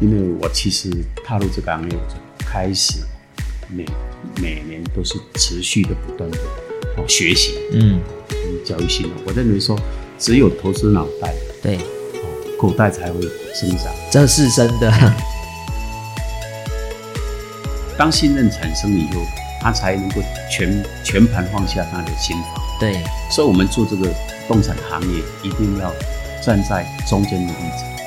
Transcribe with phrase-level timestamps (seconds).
[0.00, 0.90] 因为我其实
[1.24, 3.00] 踏入这个行业，我就开始
[3.68, 3.84] 每
[4.40, 6.38] 每年都是持续的不断的
[6.96, 8.00] 哦学习，嗯，
[8.64, 9.10] 教育性的。
[9.26, 9.78] 我认为说，
[10.18, 13.20] 只有投资脑袋，对，哦，口袋才会
[13.52, 13.92] 生长。
[14.10, 14.92] 这是真的。
[17.98, 19.20] 当信任产生以后，
[19.60, 22.62] 他才能够全全盘放下他的心房。
[22.78, 24.06] 对，所以，我们做这个
[24.46, 25.92] 不动产行业，一定要
[26.40, 27.97] 站在中间的立场。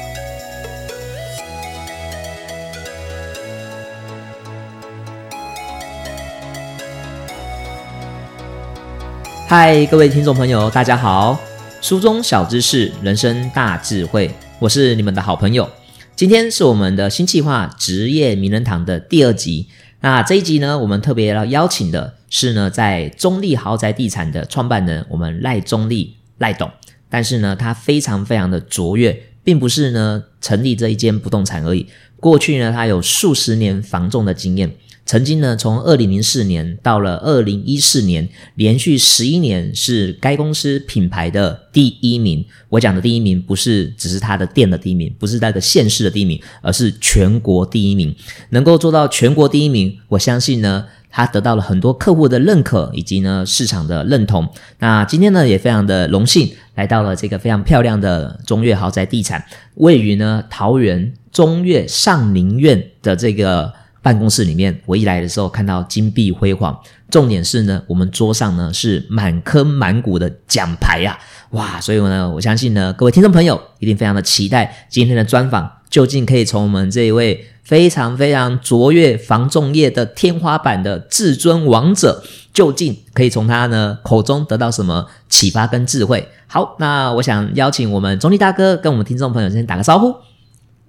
[9.51, 11.37] 嗨，各位听众朋友，大家好！
[11.81, 15.69] 书中小知识，人生大智慧，我是你们的好朋友。
[16.15, 19.67] 今天是我们的新计划职业名人堂的第二集。
[19.99, 26.71] 那这一集呢，我们特别要邀请的是呢，在中立豪宅地产的创办人，我们赖中立赖董。
[27.09, 31.85] 但是呢，他非常非常的卓越，并不是呢成立这一间不动产而已。
[32.21, 34.71] 过去呢，他有数十年房仲的经验。
[35.11, 42.45] 曾经呢，从二零零四年到了二零一四年，连续十一年是该公司品牌的第一名。
[42.69, 48.15] 我讲的第一名不是只是他的店的第一名，不是那个县市的第一名，而是全国第一名。
[48.51, 54.47] 能够做到全国第一名，我相信呢，他得到了很多客户的认可以及呢市场的认同。
[54.79, 59.43] 那今天呢，也非常的荣幸来到了这个非常漂亮的中越豪宅地产，
[59.75, 63.73] 位于呢桃园中越上林苑的这个。
[64.01, 66.77] 办公室里面，我一来的时候看到金碧辉煌，
[67.09, 71.17] 重点是呢，我们桌上呢是满坑满谷的奖牌呀，
[71.51, 71.79] 哇！
[71.79, 86.27] 所以呢，我相信呢，各位听众朋友一定非常的期待今天的专访，究竟可以从我们这一位非常非常卓越防重业的天花板的至尊王者，究竟可以从他呢口中得到什么启发跟智慧？
[86.47, 90.15] 好，那我想邀请我们中立大哥跟我们听众朋友先打个招呼。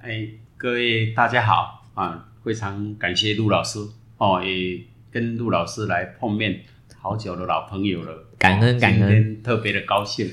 [0.00, 2.31] 哎，各位大家好啊！
[2.44, 3.78] 非常感谢陆老师
[4.18, 6.60] 哦，也跟陆老师来碰面，
[7.00, 10.30] 好久的老朋友了，感恩感恩，今天特别的高兴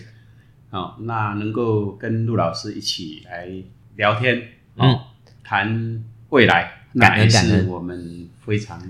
[0.71, 0.95] 哦。
[1.01, 3.47] 那能够跟陆老师一起来
[3.95, 4.41] 聊天，
[4.77, 4.99] 嗯，
[5.43, 8.81] 谈未来，感恩感恩，我们非常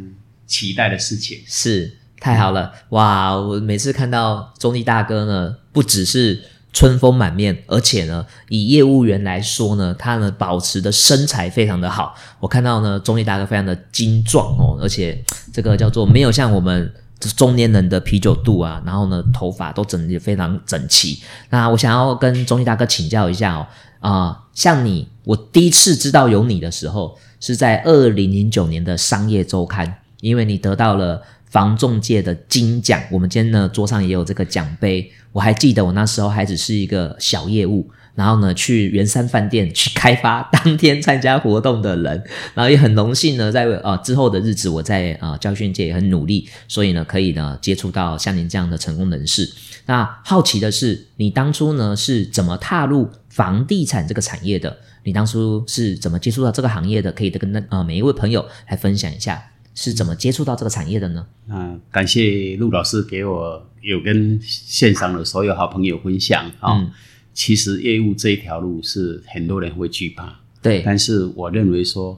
[0.46, 3.36] 期待的事情，是太好了哇！
[3.36, 6.42] 我每次看到中立大哥呢，不只是。
[6.72, 12.16] 春风满面，而且呢，以业务员来说呢，他呢保持的身材非常的好。
[12.40, 16.94] 我看到呢，中立大哥非常的精壮哦，而且这个叫做没有像我们
[17.36, 21.20] 中年人的啤酒肚啊，然后呢，头发都整理非常整齐。
[21.50, 23.68] 那我想要跟中立大哥请教一下哦，
[24.00, 31.24] 啊，像你，我第一次知道有你的时候，是在二零零九年的商业周刊，因为你得到了。
[31.50, 35.12] 房仲界的金奖，我们今天呢桌上也有这个奖杯。
[35.32, 42.24] 我还记得我那时候还只是一个小业务，然后呢去圆山饭店去开发当天参加活动的人，
[42.56, 49.48] 然后也很荣幸呢在啊之后的日子我在啊教训界也很努力，所以呢可以呢接触到像您这样的成功人士。
[49.86, 54.78] 那好奇的是，你当初呢是怎么踏入房地产这个产业的？
[55.04, 57.12] 你当初是怎么接触到这个行业的？
[57.12, 59.42] 可以跟那啊每一位朋友来分享一下。
[59.82, 61.26] 是怎么接触到这个产业的呢？
[61.48, 66.92] 嗯，感谢陆老师给我有跟线上的所有好朋友分享啊。
[67.34, 70.82] 其实业务这一条路是很多人会惧怕，对。
[70.86, 72.18] 但是我认为说，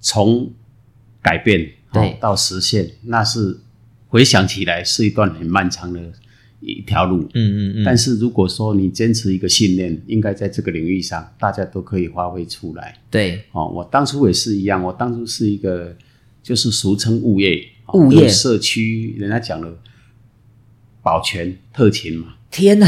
[0.00, 0.50] 从
[1.20, 3.60] 改变对到实现，那是
[4.08, 6.00] 回想起来是一段很漫长的
[6.60, 7.28] 一条路。
[7.34, 7.84] 嗯嗯嗯。
[7.84, 12.98] 但是如果说你坚持一个信念，应该在这个领域上，大家都可以发挥出来。
[13.10, 13.44] 对。
[13.52, 15.94] 哦，我当初也是一样，我当初是一个。
[16.42, 19.78] 就是俗称物业，物业社区，人家讲的
[21.02, 22.34] 保全特勤嘛。
[22.50, 22.86] 天哪，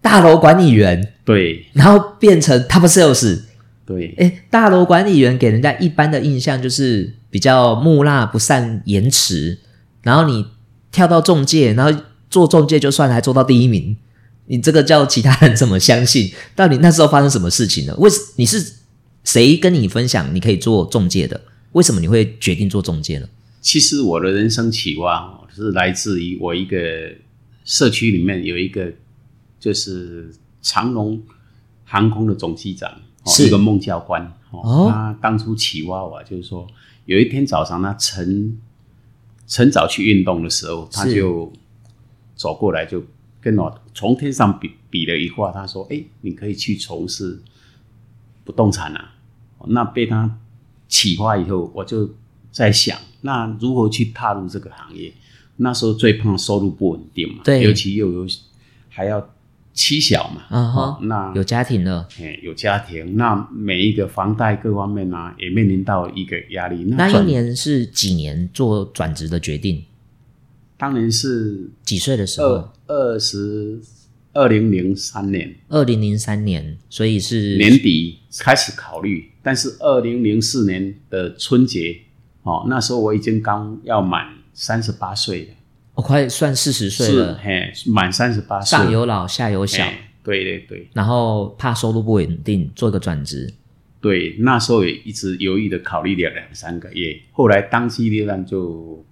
[0.00, 3.40] 大楼管理员对，然后变成 top sales
[3.84, 4.14] 对。
[4.18, 9.58] 哎，大楼管理员给人家一般的印象就是比较木讷、不善言辞，
[10.02, 10.46] 然后你
[10.92, 13.96] 跳到中介，然后做中介就算还做到第一名，
[14.46, 16.32] 你这个叫其他人怎么相信？
[16.54, 17.96] 到底那时候发生什么事情了？
[17.96, 18.74] 为你是
[19.24, 21.40] 谁跟你分享你可以做中介的？
[21.72, 23.28] 为什么你会决定做中介呢？
[23.60, 27.12] 其实我的人生启发是来自于我一个
[27.64, 28.92] 社区里面有一个
[29.58, 30.32] 就是
[30.62, 31.20] 长龙
[31.84, 32.90] 航空的总机长，
[33.26, 34.22] 是一个孟教官。
[34.52, 36.66] 哦，他当初启发我就是说，
[37.06, 38.56] 有一天早上他晨
[39.48, 41.52] 晨早去运动的时候，他就
[42.36, 43.04] 走过来就
[43.40, 47.42] 跟我从天上比比了一画，他说：“哎，你可以去从事
[48.44, 49.14] 不动产啊。”
[49.66, 50.38] 那被他。
[50.88, 52.08] 启发以后，我就
[52.50, 55.12] 在想，那如何去踏入这个行业？
[55.56, 58.26] 那时候最怕收入不稳定嘛，对，尤其又有
[58.88, 59.26] 还要
[59.72, 62.06] 妻小嘛，啊那有家庭了。
[62.20, 66.84] 哎有家庭，那每一个房贷各方面啊，也面临到一个压力。
[66.84, 69.84] 那一年是几年做转职的决定？
[70.76, 73.14] 当年是几岁的时候二？
[73.14, 73.80] 二十
[74.36, 75.56] 二零零三年。
[75.68, 82.00] 二零零三年，所以是年底开始考虑，但是二零零四年的春节，
[82.42, 85.48] 哦，那时候我已经刚要满三十八岁了，
[85.94, 90.88] 我、快算四十岁是了，嘿，满三十八岁，上有老下有小，哎对对对。
[90.92, 93.54] 然后怕收入不稳定，做个转职。
[94.00, 99.04] 对，那时候也一直犹豫的考虑了两三个月，后来当机立断就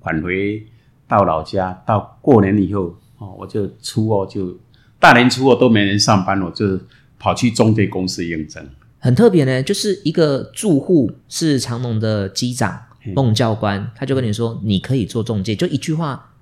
[0.00, 0.64] 返回
[1.08, 4.56] 到老家，到过年以后，哦，我就初二就
[4.98, 6.78] 大年初二都没人上班，我就
[7.18, 8.66] 跑去中介公司应征。
[8.98, 16.32] 很特别呢，就是一个住户是长隆的机长嗯孟教官，他就跟你说你可以做中介，就一句话，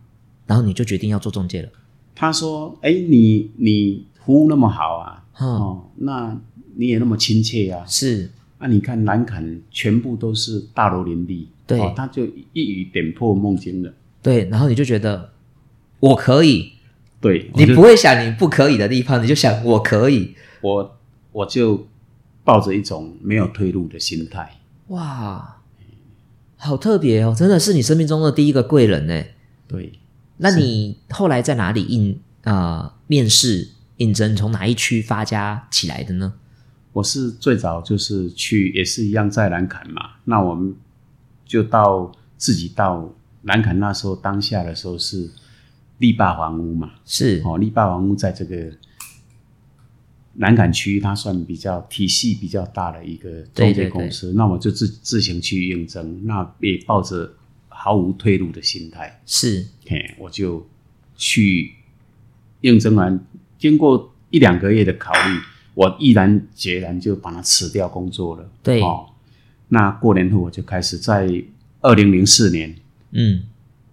[0.47, 1.69] 然后你就决定要做中介了。
[2.15, 6.39] 他说：“哎，你你服务那么好啊，嗯，哦，那
[6.77, 8.31] 你也那么亲切啊，是
[8.61, 13.93] 那、你看南坎全部都是大楼林立，对哦，他就一语点破梦境了。
[14.23, 15.31] 对，然后你就觉得
[16.03, 16.73] 我可以，
[17.21, 20.35] 对，你不会想你不可以的地方，你就想我可以。
[20.61, 20.99] 我
[21.31, 21.87] 我就
[22.43, 24.59] 抱着一种没有退路的心态。
[24.89, 25.63] 哇，
[26.57, 29.23] 好特别哦，真的是你生命中的第一个贵人呢。
[29.69, 29.93] 对，
[30.39, 36.35] 那你后来在哪里应啊、面试应征，从哪一区发家起来的呢？
[36.93, 40.03] 我是最早就是去，也是一样在南坎嘛。
[40.25, 40.75] 那我们
[41.47, 45.31] 就到自己到南坎，那时候当下的时候是
[46.03, 46.91] 力霸房屋嘛。
[47.07, 48.71] 是哦，力霸房屋在这个
[50.35, 54.33] 南港区，它算比较体系比较大的一个中介公司。
[54.35, 57.33] 那我就自自行去应征，那也抱着
[57.69, 60.67] 毫无退路的心态，是，嘿，我就
[61.17, 61.75] 去
[62.63, 63.25] 应征完，
[63.59, 65.39] 经过一两个月的考虑，
[65.75, 68.51] 我毅然决然就把它辞掉工作了。
[68.63, 69.11] 对哦，
[69.69, 71.45] 那过年后我就开始在
[71.81, 72.75] 二零零四年
[73.13, 73.45] 嗯，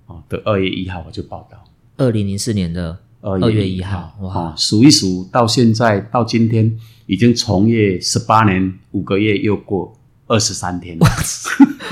[0.08, 1.64] 哦的二月一号我就报道。
[2.00, 6.74] 二零零四年的二月一号哇哦，数一数到现在到今天，
[7.06, 9.94] 已经从业十八年五个月，又过
[10.26, 10.98] 二十三天。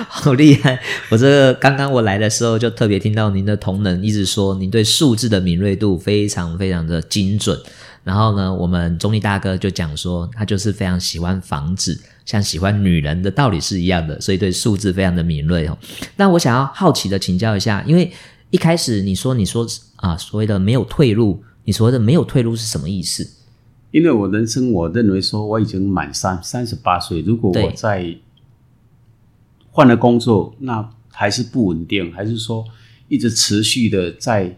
[0.07, 0.79] 好厉害！
[1.09, 7.59] 我这个刚刚我来的时候就特别听到您的同仁一直说，您对数字的敏锐度非常非常的精准。
[8.05, 15.77] 然后呢，我们中立大哥就讲说，他就是非常喜欢房子，像喜欢女人的道理是一样的，所以对数字非常的敏锐哦。
[16.15, 18.09] 那我想要好奇的请教一下，因为
[18.49, 19.67] 一开始你说你说
[19.97, 23.29] 啊所谓的没有退路，你所谓的没有退路是什么意思？
[23.91, 28.17] 因为我人生，我认为说我已经满三三十八岁，如果我在
[29.71, 32.65] 换了工作，那还是不稳定，还是说
[33.07, 34.57] 一直持续的在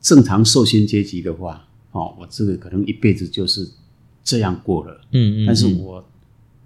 [0.00, 3.68] 正常受薪阶级的话，哦，我这个可能一辈子就是
[4.22, 5.00] 这样过了。
[5.12, 6.04] 嗯嗯，但是嗯我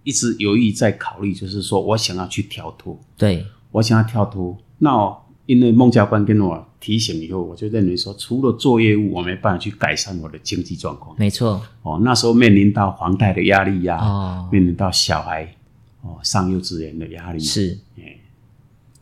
[0.03, 4.59] 一直犹豫在考虑，就是说我想要去跳脱，对我想要跳脱。
[4.79, 5.17] 那
[5.51, 11.17] 因为孟教官跟我提醒以后，我就认为说，除了做业务，我没办法去改善我的经济状况。
[11.19, 11.61] 没错。
[11.83, 15.53] 哦，那时候面临到房贷的压力呀、哦，面临到小孩
[16.03, 17.77] 哦上幼稚园的压力，是。
[17.99, 18.17] 哎，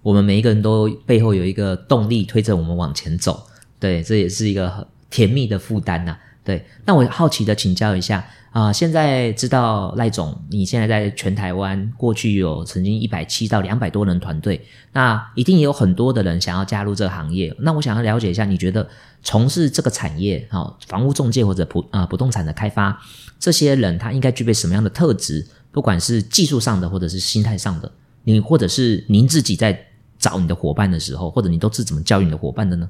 [0.01, 3.43] 我们每一个人都背后有一个动力推着我们往前走，
[3.79, 6.17] 对，这也是一个很甜蜜的负担呐、
[6.49, 17.55] 对，那我好奇的请教一下啊、现在知道赖总，你现在在全台湾过去有曾经一百七到两百多人团队，那一定也有很多的人想要加入这个行业。
[17.59, 18.89] 那我想要了解一下，你觉得
[19.23, 22.99] 从事这个产业，好、房屋中介或者不啊、不动产的开发，
[23.39, 25.47] 这些人他应该具备什么样的特质？
[25.71, 27.93] 不管是技术上的，或者是心态上的，
[28.25, 29.79] 你或者是您自己在
[30.19, 32.89] 找你的伙伴的时候，或者你都是怎么教育你的伙伴的呢？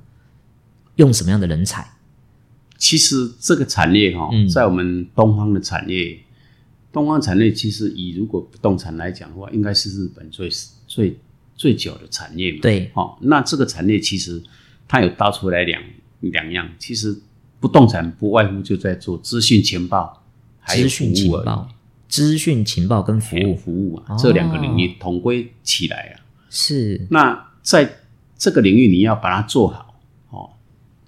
[0.94, 1.84] 用什么样的人才？
[2.78, 6.16] 其实这个产业哈、嗯在我们东方的产业，
[6.92, 10.48] 东方产业其实以如果不动产来讲的话，应该是日本最
[10.86, 11.18] 最
[11.56, 12.60] 最久的产业嘛。
[12.62, 14.40] 对，哦，那这个产业其实
[14.86, 15.82] 它有搭出来两
[16.20, 17.20] 两样，其实
[17.58, 20.22] 不动产不外乎就在做资讯情报，
[20.60, 21.68] 还有资讯服务而已情报、
[22.08, 26.22] 资讯情报跟服务服务啊，哦这两个领域统归起来啊。
[26.48, 27.98] 是那在
[28.38, 29.87] 这个领域你要把它做好哦。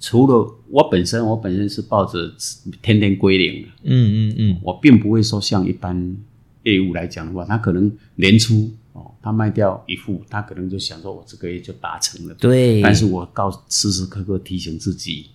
[0.01, 2.33] 除了我本身，我本身是抱着
[2.81, 6.17] 天天归零的，嗯嗯嗯，我并不会说像一般
[6.63, 12.35] 业务来讲的话，他可能年初哦，他卖掉一副，他可能就想说我这个月就达成了。
[12.37, 15.27] 对，但是我告时时刻刻提醒自己，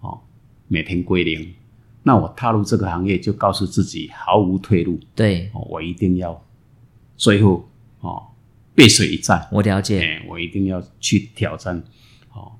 [0.00, 0.18] 哦，
[0.66, 1.54] 每天归零。
[2.02, 5.48] 那我踏入这个行业，就告诉自己毫无退路，对。
[5.52, 6.44] 哦，我一定要
[7.16, 7.68] 最后
[8.00, 8.22] 哦
[8.74, 11.82] 背水一战，我了解，哎，我一定要去挑战，
[12.32, 12.52] 哦，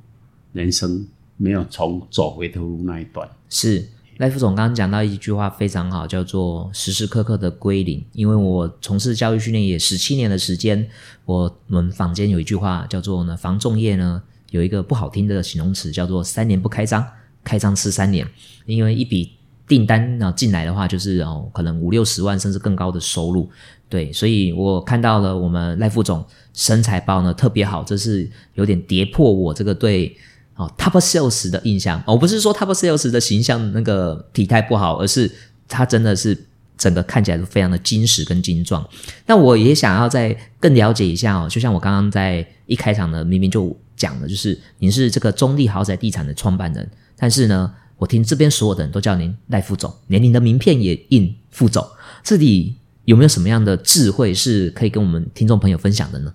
[0.52, 1.06] 人生
[1.38, 8.04] 没有从走回头路那一段，是赖副总刚刚讲到一句话非常好，叫做时时刻刻的归零。
[8.12, 10.88] 因为我从事教育训练也十七年的时间，
[11.24, 17.06] 我们坊间有一句话叫做呢，防重业呢有一个不好听的形容词叫做三年不开张，
[17.44, 18.26] 开张吃三年。
[18.66, 19.30] 因为一笔
[19.68, 23.48] 订单呢进来的话，就是哦可能五六十万甚至更高的收入。
[23.88, 30.16] 对，所以我看到了我们赖副总身材包呢特别好，这是有点跌破我这个对。
[30.58, 35.30] 哦，Top Sales 的印象，我不是说 Top Sales 的形象那个体态不好，而是
[35.68, 36.36] 他真的是
[36.76, 38.84] 整个看起来都非常的精实跟精壮。
[39.26, 51.86] 那我也想要再更了解一下哦，就像我刚刚在一开场呢，明明就讲了，就是您是这个中立豪宅地产的创办人，但是呢，我听这边所有的人都叫您赖副总，连您的名片也印副总，
[52.24, 52.74] 这里
[53.04, 56.34] 有没有什么样的智慧是可以跟我们听众朋友分享的呢？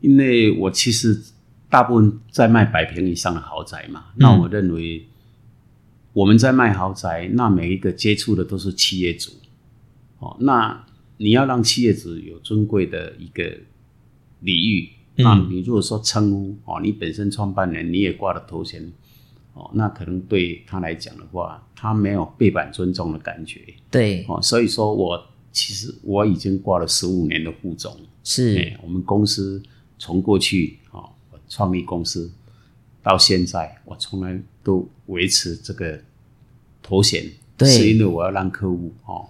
[0.00, 1.20] 因为我其实。
[1.70, 5.06] 大部分在卖百平以上的豪宅嘛，那我认为
[6.12, 9.30] 我们在卖豪宅，那每一个接触的都是企业主，
[10.18, 10.84] 哦，那
[11.18, 13.56] 你要让企业主有尊贵的一个
[14.40, 18.90] 礼遇，那你如果说称呼哦，你本身创办人你也挂了头衔，
[19.54, 23.60] 哦，那可能对他来讲的话，他没有背板尊重的感觉，
[23.90, 28.76] 对，哦，所以说我其实我已经挂了十五年的副总，是。
[28.82, 29.62] 我们公司
[29.98, 30.79] 从过去哦。
[31.50, 32.32] 创立公司
[33.02, 36.00] 到现在，我从来都维持这个
[36.80, 37.24] 头衔，
[37.58, 39.28] 是因为我要让客户哦，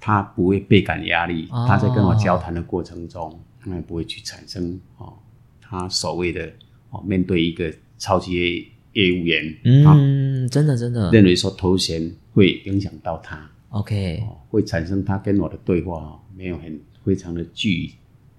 [0.00, 5.12] 他不会倍感压力，他在跟我交谈的过程中，他也不会去产生哦，
[5.60, 6.50] 他所谓的
[6.90, 11.10] 哦，面对一个超级业务员，嗯，真的真的。
[11.10, 17.92] 认为说头衔会影响到他，OK，会产生他跟我的对话没有很非常的具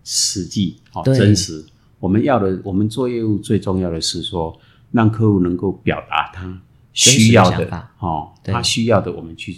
[0.04, 1.64] 实际哦真实。
[2.06, 4.56] 我们要的，我们做业务最重要的是说，
[4.92, 6.62] 让客户能够表达他
[6.94, 9.58] 需要的，哦，他需要的，我们去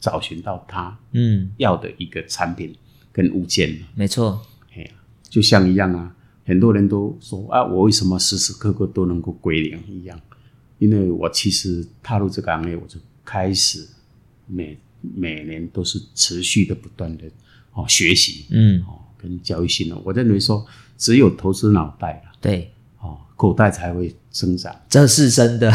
[0.00, 2.74] 找寻到他嗯要的一个产品
[3.12, 3.78] 跟物件。
[3.94, 4.40] 没错，
[4.74, 4.90] 哎，
[5.28, 10.18] 就像一样啊，很多人都说啊，我为什么时时刻刻都能够归零一样？
[10.78, 13.86] 因为我其实踏入这个行业，我就开始
[14.46, 14.78] 每
[15.14, 17.24] 每年都是持续的不断的
[17.74, 20.66] 哦学习，嗯，哦跟教育性的，我认为说。
[21.04, 25.70] 只有投资脑袋了，对，哦，口袋才会增长，这是真的。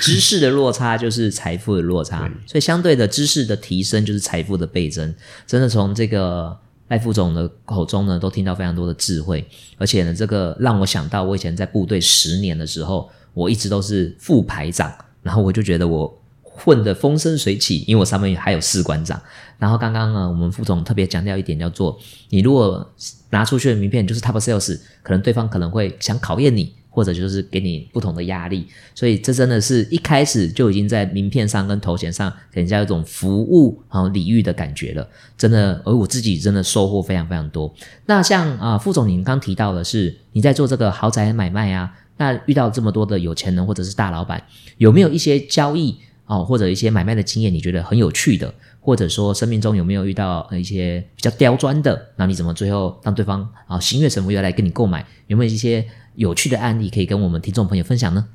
[0.00, 5.14] 知识的落差就是财富的落差，所以相对的知识的提升就是财富的倍增。
[5.46, 6.58] 真的从这个
[6.88, 9.46] 赖副总的口中呢，都听到非常多的智慧，
[9.78, 16.18] 而且呢，这个让我想到我以前在部队十年的时候，我一直都是副排长，然后我就觉得我。
[16.54, 19.20] 混得风生水起，因为我上面还有士官长。
[19.58, 21.98] 然后刚刚呢，我们副总特别强调一点，叫做
[22.30, 22.92] 你如果
[23.30, 28.66] 拿出去的名片就是 top sales，可能对方可能会想考验你，或者就是给你不同的压力。
[28.94, 35.08] 所以这真的是一开始就已经在名片上跟头衔上给人家一种服务和礼遇的感觉了。
[35.38, 37.72] 真的，而我自己真的收获非常非常多。
[38.06, 44.42] 那像啊，副总您刚提到的是你在做这个豪宅买卖啊，那遇到这么多的有钱人或者是大老板，
[44.78, 45.96] 有没有一些交易？
[46.26, 52.10] 哦，或者一些买卖的经验，你觉得很有趣的，或者说生命中有没有遇到一些比较刁钻的？
[52.16, 55.04] 那你怎么最后让对方啊心悦诚服要来跟你购买？
[55.26, 58.28] 有没有一些有趣的案例可以跟我们听众朋友分享呢？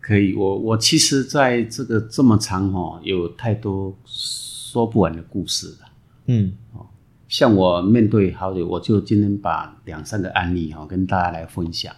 [0.00, 5.88] 可以，我我其实在这个这么长哦，有太多说不完的故事了。
[6.26, 6.86] 嗯，哦，
[7.28, 11.92] 像我面对好久，我就今天把两三个案例哈跟大家来分享。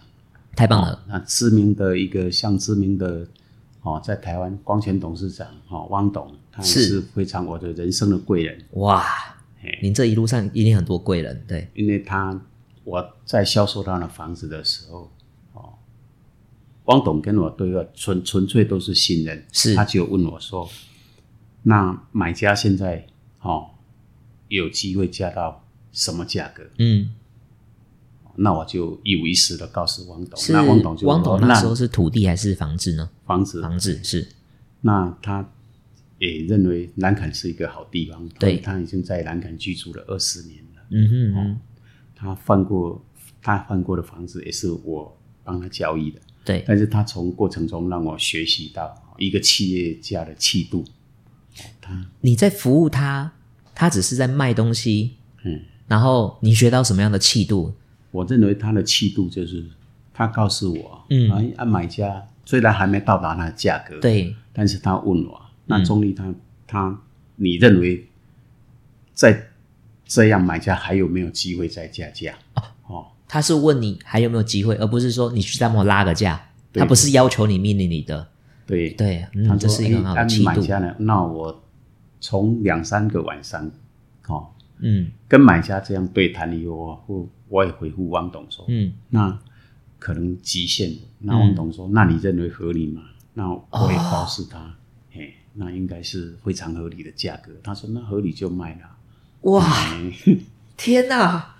[0.55, 3.27] 太棒了，那知名的一个像知名的。
[3.81, 9.03] 哦，在台湾光前董事长哦，汪董，他是非常我的人生的贵人哇！
[9.81, 12.39] 您这一路上一定很多贵人，对，因为他
[12.83, 15.11] 我在销售他的房子的时候，
[15.53, 15.73] 哦，
[16.85, 20.69] 汪董跟我对话纯纯粹都是信任，是，他就问我说
[21.63, 23.07] ：“那买家现在
[23.41, 23.71] 哦
[24.47, 27.15] 有机会加到什么价格？”嗯。
[28.35, 33.09] 那我就一五一十的告诉汪董，那汪董就汪董那时候是土地还是房子呢？
[33.25, 34.27] 房子，房子是。
[34.81, 35.47] 那他
[36.17, 40.81] 也认为南坎是一个好地方，对，他已经在南坎居住了二十年了。
[40.89, 41.59] 嗯哼哼，
[42.15, 43.03] 他换过
[43.41, 46.63] 他换过的房子也是我帮他交易的，对。
[46.67, 50.85] 但是他从过程中让我学习到一个企业家的气度。
[51.81, 53.33] 他你在服务他，
[53.75, 57.73] 他只是在卖东西，嗯，然后你学到什么样的气度？
[58.11, 59.65] 我认为他的气度就是，
[60.13, 66.33] 他告诉我，嗯，啊，买家虽然还没到达那个价格，对，但是他问我，那中立他
[66.67, 67.01] 他，
[67.37, 68.07] 你认为
[69.13, 69.49] 在
[70.05, 72.33] 这样买家还有没有机会再加价？
[72.87, 78.27] 哦，他是问你还有没有机会，而不是说你去再帮我拉个价，他不是要求你命令你的，
[78.65, 78.89] 对。
[78.91, 80.45] 对，他嗯，这是一个很好的气度。
[80.45, 81.63] 买家呢，那我
[82.19, 83.71] 从两三个晚上，
[84.27, 84.47] 哦，
[84.81, 89.39] 嗯跟买家这样对谈以后，我我我也回复汪董说，嗯，那
[89.99, 90.97] 可能极限了。
[91.19, 93.03] 那汪董说，那你认为合理吗？
[93.33, 94.75] 那我也告诉他，
[95.11, 97.51] 嘿，那应该是非常合理的价格。
[97.63, 98.81] 他说，那合理就卖了。
[99.51, 100.11] 哇，哎
[100.75, 101.55] 天哪，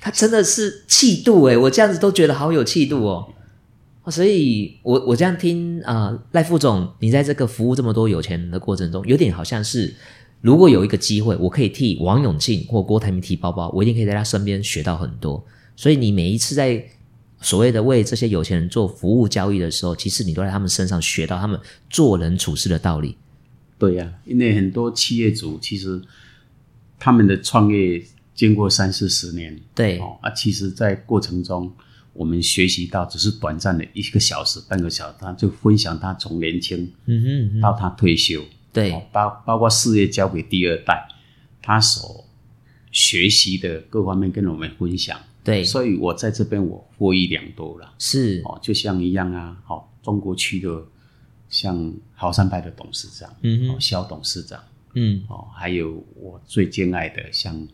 [0.00, 3.32] 他真的是气度诶，我这样子都觉得好有气度哦。
[4.02, 9.94] 哦所以我我这样听啊、呃赖副总，你在这个服务这么多有钱人的过程中，有点好像是，
[10.42, 15.42] 如果有一个机会，我可以替王永庆或郭台铭提包包，我一定可以在他身边学到很多。
[15.74, 16.84] 所以你每一次在
[17.40, 21.58] 所谓的为这些有钱人做服务交易的时候，其实你都在他们身上学到他们
[21.88, 23.16] 做人处事的道理。
[23.78, 26.00] 对呀、因为很多企业主其实
[26.98, 28.00] 他们的创业
[28.34, 31.72] 经过三四十年，对，哦啊，其实，在过程中
[32.12, 38.92] 我们学习到只是短暂的一个小时、半个小时，他就分享他从年轻嗯哼嗯哼，到他退休，对。
[38.92, 41.08] 哦，包包括事业交给第二代，
[41.60, 42.24] 他所
[42.90, 45.18] 学习的各方面跟我们分享。
[45.44, 47.92] 对，所以我在这边我获益良多了。
[47.98, 50.84] 是，哦，就像一样啊，好、中国区的
[51.48, 54.62] 像豪山派的董事长，哦，嗯哼，肖董事长，
[54.94, 57.66] 嗯，哦，还有我最敬爱的像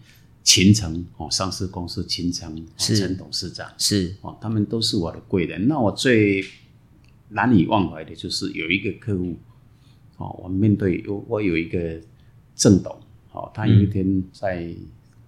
[0.43, 3.71] 秦城哦，上市公司秦城陈董事长。
[3.77, 5.69] 是，哦，他们都是我的贵人。
[5.69, 6.43] 那我最
[7.29, 9.37] 难以忘怀的就是有一个客户
[10.19, 11.99] 哦，我面对我我有一个
[12.55, 12.95] 郑董
[13.33, 14.69] 哦，他有一天在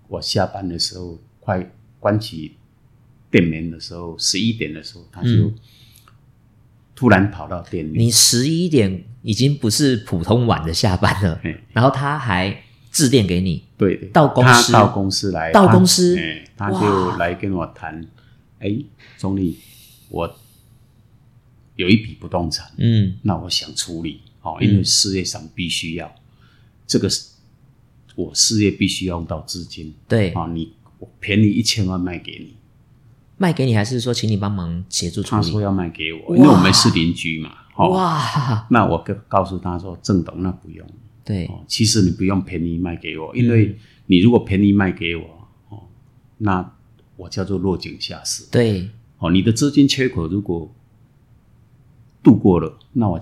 [0.06, 1.68] 我下班的时候，快
[1.98, 2.56] 关起
[3.30, 5.54] 店门的时候，十一点的时候，他就嗯。
[6.92, 14.70] 突然跑到店里，你十一点已经不是普通晚的下班了嘿，然后他还致电给你，对对，到公司。
[14.70, 16.18] 到公司来，到公司。
[16.18, 18.06] 哎他哇就来跟我谈，
[18.58, 18.76] 哎，
[19.16, 19.56] 总理，
[20.10, 20.30] 我
[21.76, 26.14] 有一笔不动产，嗯，那我想处理，哦，因为事业上必须要，
[26.86, 27.30] 这个是
[28.14, 32.56] 我事业必须要用到资金，对，啊，你我便宜一千万卖给你，
[33.36, 35.42] 卖给你还是说请你帮忙协助处理？
[35.42, 40.86] 他说要卖给我，因为我们是邻居嘛，哦，哇，那我告告诉他说，郑董那不用。
[41.24, 45.82] 对，哦，其实你不用便宜卖给我，因为你如果便宜卖给我，哦，
[46.38, 46.74] 那
[47.16, 48.44] 我叫做落井下石。
[48.50, 48.88] 对，
[49.18, 50.74] 哦，你的资金缺口如果
[52.22, 53.20] 度过了，那我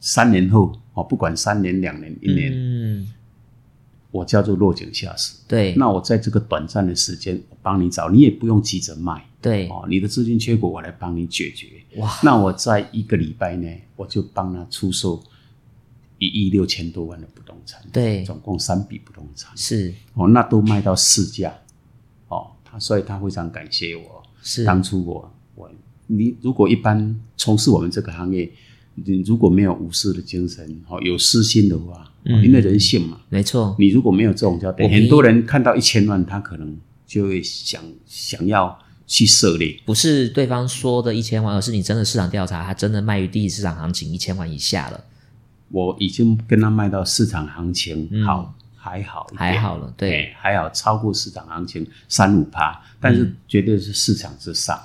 [0.00, 3.08] 三年后，哦，不管三年、两年、一年，嗯，
[4.10, 5.34] 我叫做落井下石。
[5.48, 9.24] 对，那我在这个短暂的时间，我帮你找，你也不用急着卖。
[9.40, 11.68] 对，哦，你的资金缺口我来帮你解决。
[11.96, 15.22] 哇，那我在一个礼拜内，我就帮他出售
[16.18, 19.56] 一亿六千多万的不动产，对，总共三笔不动产。
[19.56, 21.54] 是哦，那都卖到市价，
[22.28, 24.22] 哦，他所以他非常感谢我。
[24.42, 25.70] 是，当初我我
[26.06, 28.50] 你如果一般从事我们这个行业，
[29.04, 32.44] 你如果没有无私的精神，哦，有私心的话，哦嗯。
[32.44, 39.78] 因为人性嘛，没错，你如果没有这种交代，我明很多人看到一千万，他可能就会想想要去涉猎。
[39.84, 45.04] 不是对方说的一千万，而是你真的市场调查，他真的卖于第一市场行情一千万以下了，
[45.70, 48.24] 我已经跟他卖到市场行情嗯。
[48.24, 48.52] 好。
[48.88, 50.14] 还好，还好了对。
[50.14, 53.36] 哎还好超过市场行情三五趴，但是嗯。
[53.48, 54.78] 绝对是市场之上，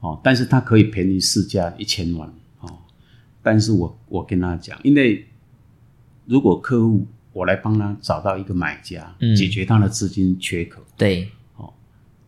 [0.00, 2.32] 哦，但是它可以便宜市价一千万，哦，
[3.44, 5.24] 但是我我跟他讲，因为
[6.24, 9.36] 如果客户我来帮他找到一个买家，嗯。
[9.36, 11.28] 解决他的资金缺口，对，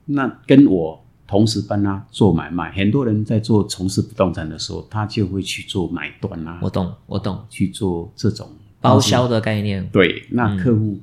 [0.04, 8.48] 那跟我同时帮他做买卖，很多人在做从事不动产的时候，他就会去做买断啊，我懂，我懂，去做这种
[8.80, 11.00] 包销的概念，对，那客户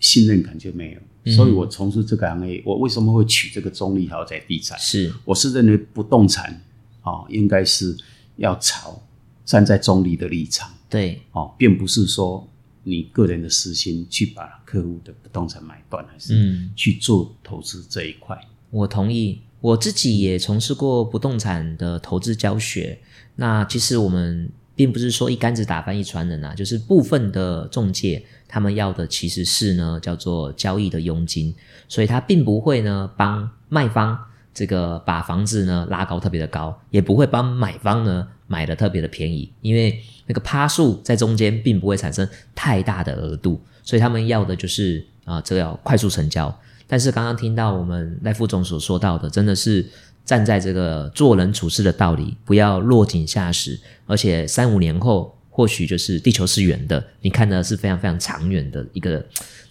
[0.00, 1.32] 信任感就没有，嗯。
[1.32, 4.78] 所以我从事这个行业，我为什么会取这个中立豪宅地产？
[4.78, 5.10] 是。
[5.24, 6.60] 我是认为不动产
[7.04, 7.96] 哦，应该是
[8.36, 9.00] 要朝
[9.44, 12.48] 站在中立的立场对，哦，并不是说
[12.82, 18.38] 你个人的私心去把客户的不动产买断，还是嗯，去做投资这一块。
[18.70, 19.40] 我同意。
[19.62, 22.98] 我自己也从事过不动产的投资教学。
[23.36, 31.54] 那其实我们并不是说一竿子打翻一船人啊，就是部分的中介他们要的其实是呢叫做交易的佣金，
[31.88, 34.18] 所以他并不会呢帮卖方
[34.52, 46.54] 这个把房子呢拉高特别的高，也不会帮买方呢买的特别的便宜，因为那个趴数在中间并不会产生太大的额度，所以他们要的就是啊、这个要快速成交。
[46.86, 49.86] 但是刚刚听到我们赖副总所说到的，真的是
[50.24, 59.24] 站在这个做人处事的道理，不要落井下石，而且三五年后或许就是地球是圆的，你看的是非常非常长远的一个，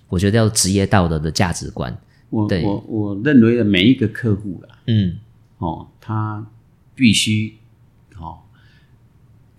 [0.10, 1.96] 我觉得要职业道德的价值观。
[2.50, 5.18] 对我我我认为的每一个客户啦，嗯，
[5.58, 6.46] 哦，他
[6.96, 7.61] 必须哦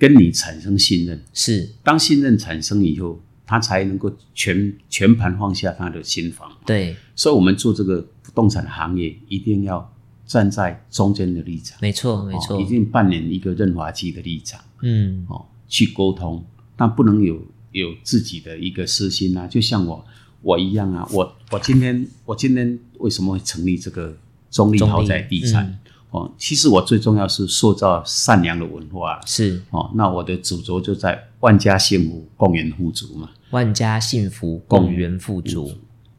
[0.03, 1.23] 跟你产生信任。
[1.33, 6.51] 是，当信任产生以后，他才能够全全盘放下他的心房。
[6.67, 9.95] 对，所以，我们做这个不动产行业，一定要
[10.27, 11.79] 站在中间的立场。
[11.81, 14.61] 没错，没错，一定扮演一个润滑剂的立场。
[14.83, 19.47] 嗯，哦，去沟通，但不能有有自己的一个私心啊。
[19.47, 20.05] 就像我
[20.41, 24.19] 我一样啊，我我今天我今天为什么会成立这个
[24.51, 25.79] 中立豪宅地产？
[26.13, 29.19] 哦，其实我最重要是塑造善良的文化。
[29.25, 33.31] 是哦，那我的主轴就在万家幸福，共源富足嘛。
[33.51, 35.73] 万家幸福，共源富足。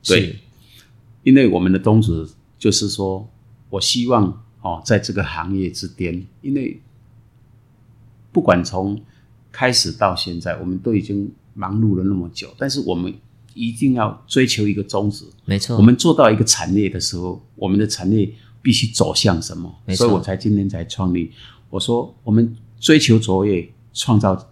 [0.04, 0.40] 对，
[1.22, 2.28] 因为我们的宗旨
[2.58, 3.28] 就是说，
[3.70, 6.82] 我希望哦，在这个行业之巅，因为
[8.32, 9.00] 不管从
[9.52, 13.14] 开始到现在，我们都已经忙碌了那么久，但是我们
[13.54, 15.24] 一定要追求一个宗旨。
[15.46, 19.72] 没错，我们做到一个产业的时候，我们的产业必须走向什么？
[19.96, 21.32] 所以我才今天才创立。
[21.70, 24.50] 我说，我们追求卓越，创造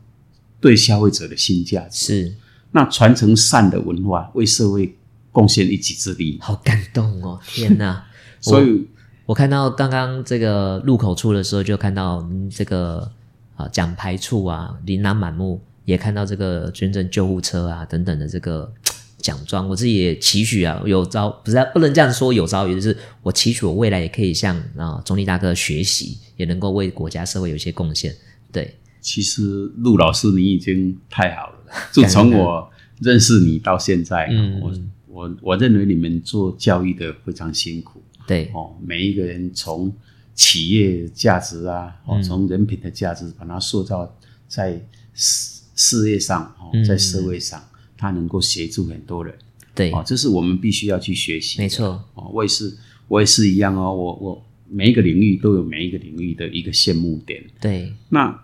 [0.60, 2.06] 对消费者的新价值。
[2.06, 2.36] 是，
[2.72, 4.96] 那传承善的文化，为社会
[5.32, 6.38] 贡献一己之力。
[6.42, 7.40] 好感动哦！
[7.48, 8.06] 天哪！
[8.42, 8.88] 所以
[9.26, 13.12] 我看到刚刚这个入口处的时候，就看到这个
[13.56, 13.68] 啊。
[13.70, 18.74] 奖牌处啊，琳琅满目，也看到这个捐赠救护车啊等等的这个
[19.22, 19.70] 奖状。
[19.70, 28.14] 我自己也期许啊，有朝不是不能这样说，有朝也就是我期许我未来也可以向啊中立大哥学习，也能够为国家社会有一些贡献。
[28.52, 31.56] 对，其实陆老师你已经太好了，
[31.94, 34.28] 就从我认识你到现在，
[34.62, 34.74] 我
[35.08, 38.02] 我我认为你们做教育的非常辛苦。
[38.28, 39.94] 对哦，每一个人从。
[40.34, 44.82] 企业价值啊，哦，从人品的价值把它塑造在
[45.14, 47.62] 事事业上，哦，在社会上，
[48.02, 49.38] 它能够协助很多人。
[49.76, 51.60] 对，哦，这是我们必须要去学习。
[51.60, 52.76] 没错，哦，我也是，
[53.08, 53.94] 我也是一样哦。
[53.96, 57.44] 我我每一个领域都有每一个领域的一个羡慕点。
[57.62, 58.44] 对，那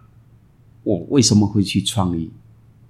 [0.83, 2.29] 我为什么会去创立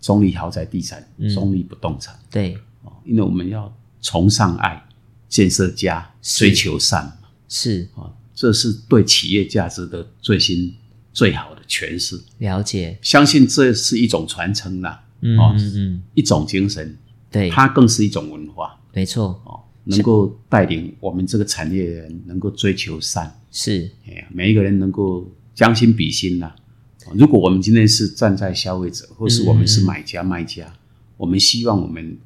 [0.01, 2.13] 中立豪宅地产、中立不动产？
[2.29, 4.85] 对，哦，因为我们要崇尚爱，
[5.29, 7.13] 建设家，追求善嘛。
[7.47, 8.13] 是啊。
[8.35, 10.71] 这是对企业价值的最新、
[11.11, 12.21] 最好的诠释。
[12.37, 15.03] 了解，相信这是一种传承啦，
[15.37, 16.97] 哦，嗯，一种精神，
[17.31, 18.79] 对，它更是一种文化。
[18.93, 26.51] 没错，哦，能够带领我们这个产业人能够追求善，是，哎，每一个人能够将心比心呐。
[27.13, 30.71] 如果我们今天是站在消费者，或是我们是买家、卖家，
[31.17, 32.17] 我们希望我们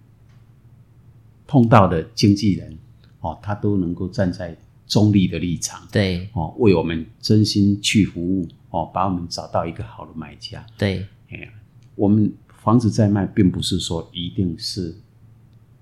[1.47, 2.77] 碰到的经纪人，
[3.19, 4.57] 哦，他都能够站在。
[4.87, 10.65] 中立的立场，对哦，为我们真心去服务哦，把我们找到一个好的买家。
[10.77, 11.47] 对，哎呀，
[11.95, 12.29] 我们
[12.63, 14.95] 房子在卖，并不是说一定是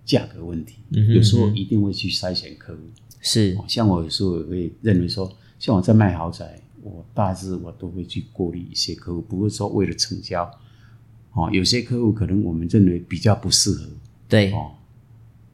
[0.06, 0.76] 价格问题，
[1.14, 2.80] 有时候一定会去筛选客户。
[3.20, 10.50] 是，像我有时候也会认为说，像我在卖豪宅，我大致我都会去过滤一些客户，不会说为了成交。
[11.34, 13.86] 哦，有些客户可能我们认为比较不适合，
[14.30, 14.72] 对哦，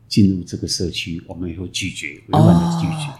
[0.07, 3.11] 进入这个社区，我们也会拒绝，委婉的拒绝。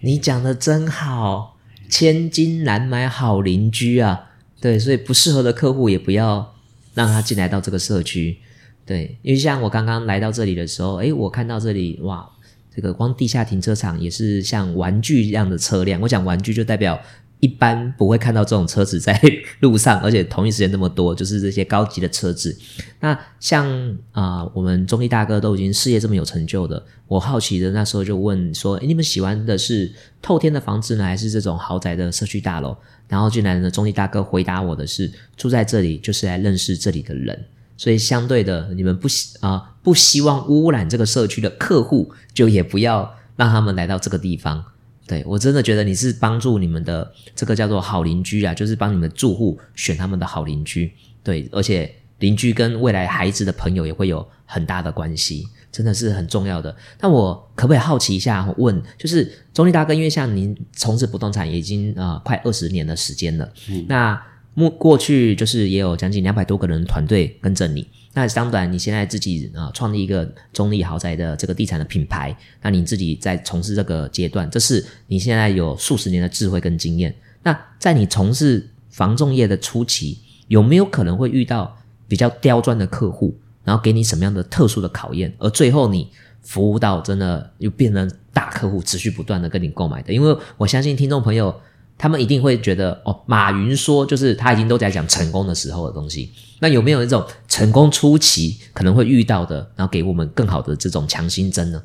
[0.00, 1.56] 你讲的真好，
[1.88, 4.30] 千金难买好邻居啊！
[4.60, 6.54] 对，所以不适合的客户也不要
[6.94, 8.38] 让他进来到这个社区。
[8.84, 12.28] 对，因为像我刚刚来到这里的时候，诶，我看到这里哇，
[12.74, 16.00] 这个光地下停车场也是像玩具一样的车辆。
[16.00, 17.00] 我讲玩具就代表。
[17.40, 19.20] 一般不会看到这种车子在
[19.60, 22.56] 路上，而且同一时间那么多，就是这些高级的车子。
[23.00, 23.66] 那像
[24.12, 32.76] 啊，我们中立大哥都已经事业这么有成就的，我好奇的那时候就问说：“诶你们喜欢的是透天的房子呢，还是这种豪宅的社区大楼？”
[33.08, 44.62] 然后进来的中立大哥回答我的是：“住在这里就是来认识这里的人，所以相对的，你们不希啊不希望污染这个社区的客户，就也不要让他们来到这个地方。”
[45.10, 50.92] 对我真的觉得你是帮助你们的这个叫做好邻居啊，就是帮你们住户选他们的好邻居。
[51.24, 56.76] 对，而且邻居跟未来孩子的朋友也会有很大的关系，真的是很重要的。
[57.00, 63.52] 那我可不可以好奇一下，问就是中立大哥，因为像您从事不动产已经啊快二十年的时间了，
[63.88, 64.22] 那
[64.54, 67.86] 过过去就是也有将近两百多个人团队跟着你。
[68.12, 77.14] 那相短，你现在自己啊创立一个中立豪宅的这个地产的品牌，那你自己在从事这个阶段，这是你现在有数十年的智慧跟经验。
[77.44, 86.10] 那在你从事房仲业的初期，有没有可能会遇到比较刁钻的客户，然后给你什么样的特殊的考验，而最后你
[86.42, 90.12] 服务到真的又变成大客户，持续不断的跟你购买的？
[90.12, 91.54] 因为我相信听众朋友。
[92.00, 96.30] 他们一定会觉得哦，马云说就是他已经都在讲成功的时候的东西。
[96.60, 101.82] 那有没有一种成功初期可能会遇到的，然后给我们更好的这种强心针呢？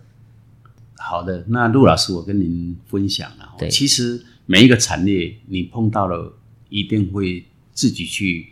[0.95, 3.56] 好的，那陆老师，我跟您分享了。
[3.58, 6.34] 对，其实每一个产业你碰到了，
[6.69, 8.47] 一定会自己去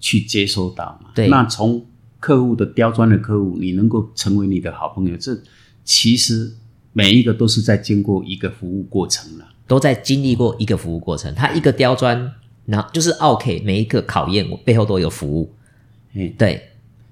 [0.00, 1.10] 去接收到嘛。
[1.14, 1.84] 对那从
[2.18, 5.38] 客户的刁钻的客户，你能够成为你的好朋友，这
[5.84, 6.50] 其实
[6.94, 9.48] 每一个都是在经过一个服务过程了。
[9.66, 12.32] 都在经历过一个服务过程，他一个刁钻，
[12.66, 15.52] 然后就是 OK，每一个考验我背后都有服务，
[16.14, 16.70] 哎，对，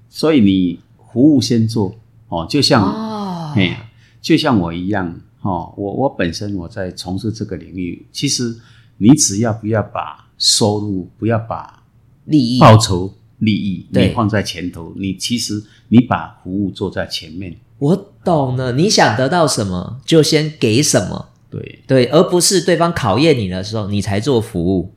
[0.09, 0.79] 所以你
[1.11, 1.95] 服务先做
[2.27, 3.53] 哦，就像哦。
[3.55, 8.57] 哎、就像我一样哦，我我本身我在从事这个领域，其实
[8.97, 11.83] 你只要不要把收入，不要把
[12.25, 14.07] 利益报酬、利益对。
[14.07, 24.91] 你放在前头，你其实你把服务做在前面，我懂了，你想得到什么就先给什么，对，对，而不是对方考验你的时候你才做服务。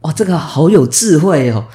[0.00, 1.66] 哇，这个好有智慧哦！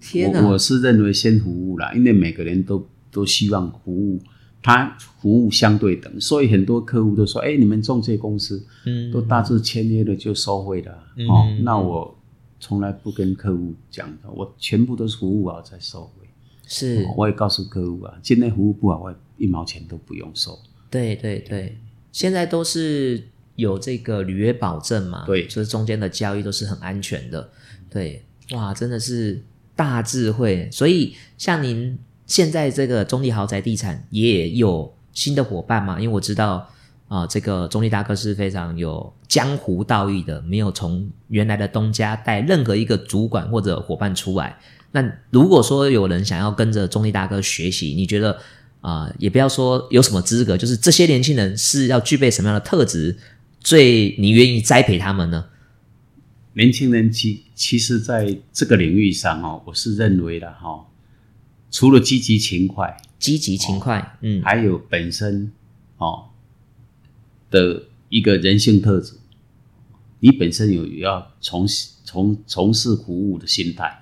[0.00, 4.20] 天哪，我我是认为先服务啦，因为每个人都都希望服务，
[4.62, 12.16] 他服务相对等，所以很多客户都说，哎，你们中介公司嗯都大致签约了就收费了、嗯哦，那我
[12.60, 16.28] 从来不跟客户讲的，我全部都是服务好再收费。
[16.66, 20.58] 是哦我也告诉客户啊，今天服务不好，我一毛钱都不用收。
[20.88, 21.76] 对对对，
[22.12, 23.22] 现在都是
[23.56, 27.48] 有这个履约保证嘛，对所以中间的交易都是很安全的。
[27.90, 29.42] 对，哇，真的是
[29.76, 30.68] 大智慧。
[30.72, 36.00] 所以像您现在这个中立豪宅地产也有新的伙伴嘛？
[36.00, 36.68] 因为我知道
[37.06, 44.58] 啊、这个中立大哥是非常有江湖道义的，没有从原来的东家带任何一个主管或者伙伴出来。
[44.90, 48.36] 那如果说有人想要跟着中立大哥学习，你觉得
[48.80, 53.16] 啊、也不要说有什么资格，就是这些年轻人是要具备什么样的特质，
[53.64, 55.46] 最你愿意栽培他们呢？
[56.52, 60.86] 年轻人其其实在这个领域上哦，我是认为的哈、哦，
[61.70, 65.50] 除了积极勤快，积极勤快，嗯，还有本身
[65.96, 66.28] 哦
[67.50, 69.14] 的一个人性特质，
[70.20, 71.66] 你本身有要从
[72.04, 73.98] 从从事服务的心态，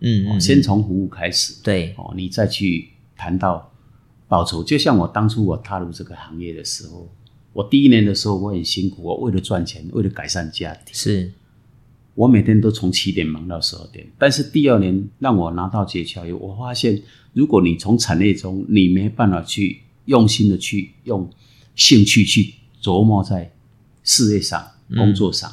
[0.00, 3.72] 嗯，先从服务开始，对，哦，你再去谈到
[4.26, 4.64] 报酬。
[4.64, 7.14] 就像我当初我踏入这个行业的时候，
[7.52, 11.32] 我第一年的时候我很辛苦，我为了赚钱，为了改善家庭，是，
[12.14, 14.06] 我每天都从七点忙到十二点。
[14.18, 21.28] 但是第二年让我拿到诀窍以后，我发现如果你从产业中你没办法去用心的去用
[21.74, 23.52] 兴趣去琢磨在
[24.02, 25.52] 事业上、工作上，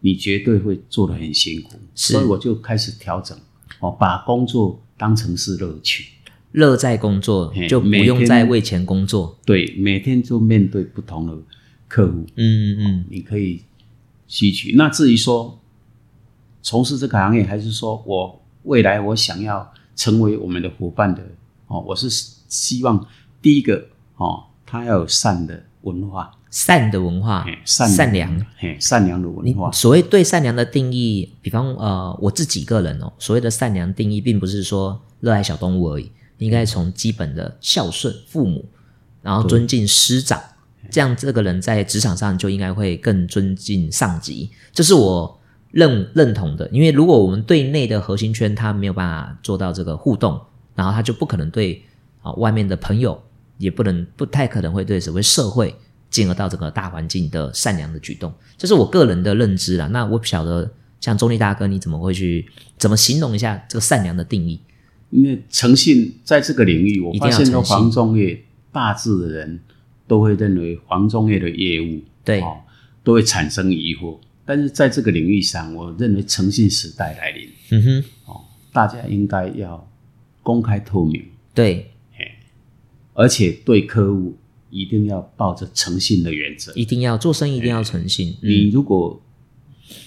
[0.00, 1.78] 你绝对会做得很辛苦。
[1.94, 3.38] 所以我就开始调整，
[3.80, 6.13] 我，把工作当成是乐趣。
[6.54, 9.36] 乐在工作就不用再为钱工作。
[9.44, 11.36] 对，每天就面对不同的
[11.88, 13.62] 客户，嗯嗯你可以
[14.28, 14.74] 吸取。
[14.76, 15.58] 那至于说
[16.62, 21.22] 从事这个行业，还是说我未来我想要成为我们的伙伴的
[21.66, 22.08] 哦，我是
[22.48, 23.04] 希望
[23.42, 36.10] 第一个哦，他要有善的文化，善的文化，善善良。，嘿，善良的文化，所谓对善良的定义，比方呃，我自己个人哦，所谓的善良定义，并不是说热爱小动物而已，
[36.44, 38.64] 应该从基本的孝顺父母，
[39.22, 40.40] 然后尊敬师长，
[40.90, 46.68] 这样这个人在职场上就应该会更尊敬上级，这是我认认同的。
[46.68, 50.40] 因为如果我们对内的核心圈他没有办法做到这个互动，
[50.74, 51.82] 然后他就不可能对
[52.22, 53.20] 啊外面的朋友，
[53.58, 55.74] 也不能不太可能会对所谓社会。
[56.10, 59.88] 进而到整个大环境的善良的举动，这是我个人的认知啦。
[59.88, 64.60] 那我不晓得，像中立大哥，你怎么会去怎么形容一下这个善良的定义？
[65.14, 67.76] 因为诚信在这个领域，我发现说要诚信。
[67.76, 69.60] 房仲业大致的人
[70.06, 72.40] 都会认为黄忠业的业务对。
[72.40, 72.60] 哦
[73.04, 78.40] 都会产生疑惑，但是在这个领域上，我认为诚信时代来临，嗯哼，哦
[78.72, 79.86] 大家应该要
[80.42, 81.22] 公开透明，
[81.52, 81.90] 对，
[83.12, 84.34] 而且对客户
[84.70, 86.72] 一定要抱着诚信的原则。
[86.72, 88.34] 一定要做生意，一定要诚信。
[88.40, 89.22] 你嗯，如果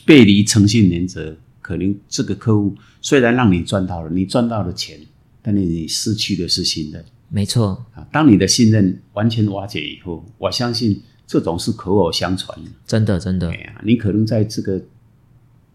[0.03, 1.37] 背离诚信原则，
[1.67, 4.97] 可能这个客户虽然让你赚到了，你赚到了钱，
[5.41, 7.03] 但是你失去的是信任。
[7.27, 12.71] 没错，啊，当你的信任完全瓦解以后，我相信这种是口耳相传的。
[12.85, 14.81] 真的真的哎，呀，你可能在这个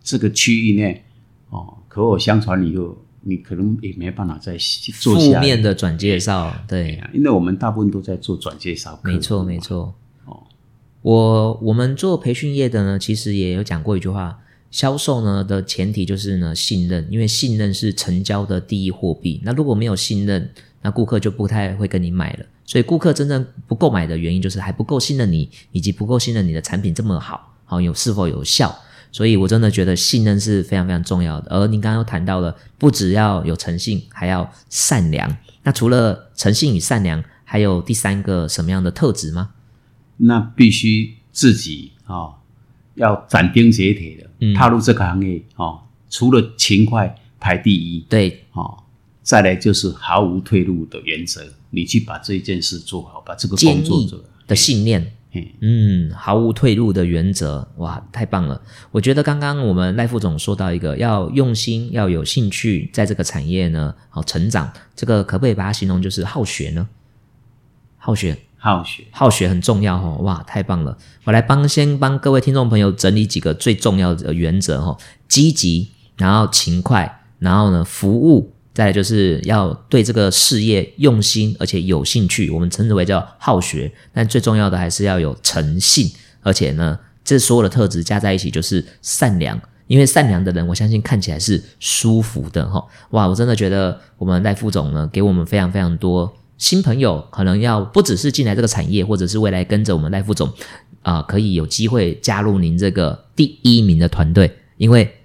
[0.02, 1.04] 这个区域内，
[1.50, 4.56] 哦，口耳相传以后，你可能也没办法再
[4.98, 5.40] 做负下来。
[5.42, 9.94] 面的转介绍，哎对，呀，因为我们大部分都在做转介绍没错没错。
[10.24, 10.42] 哦，
[11.02, 14.38] 我我们做培训业的呢，其实也有讲过一句话：
[14.72, 19.40] 销售呢的前提就是呢信任，因为信任是成交的第一货币。
[19.44, 22.46] 那如果没有信任，那顾客就不太会跟你买了。
[22.64, 28.74] 所以顾客真正不购买的原因，就是还不够信任你，以及不够信任你的产品这么好，好有是否有效。
[29.12, 31.50] 所以我真的觉得信任是非常非常重要的。
[31.50, 35.36] 而您刚刚又谈到了，不只要有诚信，还要善良。
[35.64, 39.50] 那除了诚信与善良，还有第三个什么样的特质吗？
[40.16, 42.34] 那必须自己啊、哦、
[42.94, 45.80] 要斩钉截铁的踏入这个行业哦。
[46.10, 48.76] 除了勤快，排第一，对，哦，
[49.22, 54.24] 再来就是毫无退路的原则，你去把这件事做好，把这个工作做好。
[54.46, 55.12] 的信念，
[55.60, 58.60] 嗯，毫无退路的原则，哇，太棒了！
[58.90, 66.86] 我觉得刚刚我们赖副总说到一个要用心，要有兴趣，在这个产业呢，好成长，这个可不可以把它形容就是好学呢？
[67.96, 70.96] 好学，好学，好学很重要哦，哇，太棒了！
[71.24, 74.96] 我来帮先帮各位听众朋友整理几个最重要的原则哦：
[75.28, 83.92] 积极，然后勤快，然后呢服务，再来就是要对这个事业用心，而且有兴趣，我们称之为叫好学。
[84.12, 89.60] 但最重要的还是要有诚信，而且呢，这所有的特质加在一起就是善良。
[89.88, 92.82] 因为善良的人，我相信看起来是舒服的哈。
[93.10, 100.48] 哇，我真的觉得我们赖副总呢，给我们非常非常多新朋友，可能要不只是进来这个产业，或者是未来跟着我们赖副总
[101.02, 105.16] 啊、可以有机会加入您这个第一名的团队，因为。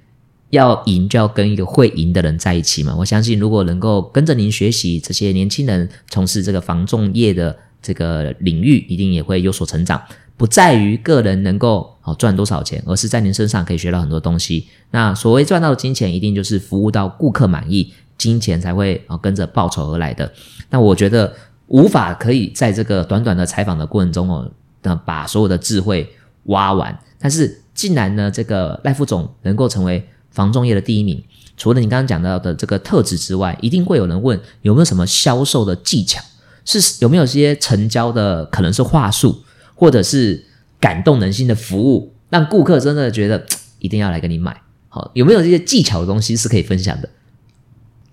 [0.51, 2.95] 要赢就要跟一个会赢的人在一起嘛。
[2.97, 10.01] 我相信，如果能够跟着您学习，这些年轻人从事这个防重业的这个领域，一定也会有所成长。
[10.37, 14.67] 不在于个人能够哦赚多少钱，而是在您身上可以学到很多东西。
[14.91, 17.91] 那所谓赚到的金钱，一定就是服务到顾客满意，
[18.27, 20.29] 金钱才会哦跟着报酬而来的。
[20.69, 21.33] 那我觉得
[21.67, 26.13] 无法可以在这个短短的采访的过程中哦，那把所有的智慧
[26.43, 26.99] 挖完。
[27.17, 31.23] 但是，既然呢，这个赖副总能够成为防中业的第一名，
[31.55, 36.21] 除了你刚刚讲到的这个特质之外，一定会有人问有没有什么销售的技巧，
[36.65, 39.41] 是有没有些成交的可能是话术，
[39.73, 40.45] 或者是
[40.79, 43.45] 感动人心的服务，让顾客真的觉得
[43.79, 44.61] 一定要来跟你买。
[44.89, 47.09] 好，有没有这些技巧的东西是可以分享的？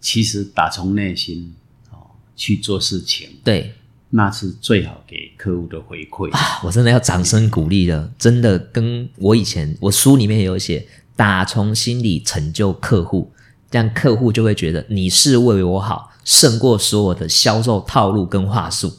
[0.05, 1.55] 其实打从内心
[1.91, 1.97] 哦
[2.37, 3.73] 去做事情，对
[4.11, 6.31] 那是最好给客户的回馈。
[6.33, 10.87] 啊，我真的要掌声鼓励了，真的跟我以前我书里面也有写，
[11.17, 13.33] 打从心里成就客户，
[13.71, 18.93] 这样客户就会觉得你是为我好，胜过所有的销售套路跟话术。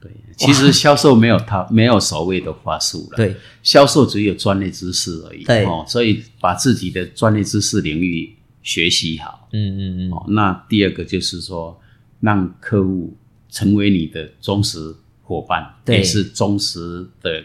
[0.00, 5.42] 对，其实销售没有套没有所谓的话术了，对，销售只有专业知识而已。
[5.42, 9.48] 对哦，所以把自己的专业知识领域学习好。
[9.52, 11.80] 嗯嗯嗯，哦，那第二个就是说，
[12.20, 13.16] 让客户
[13.50, 17.42] 成为你的忠实伙伴，对也是忠实的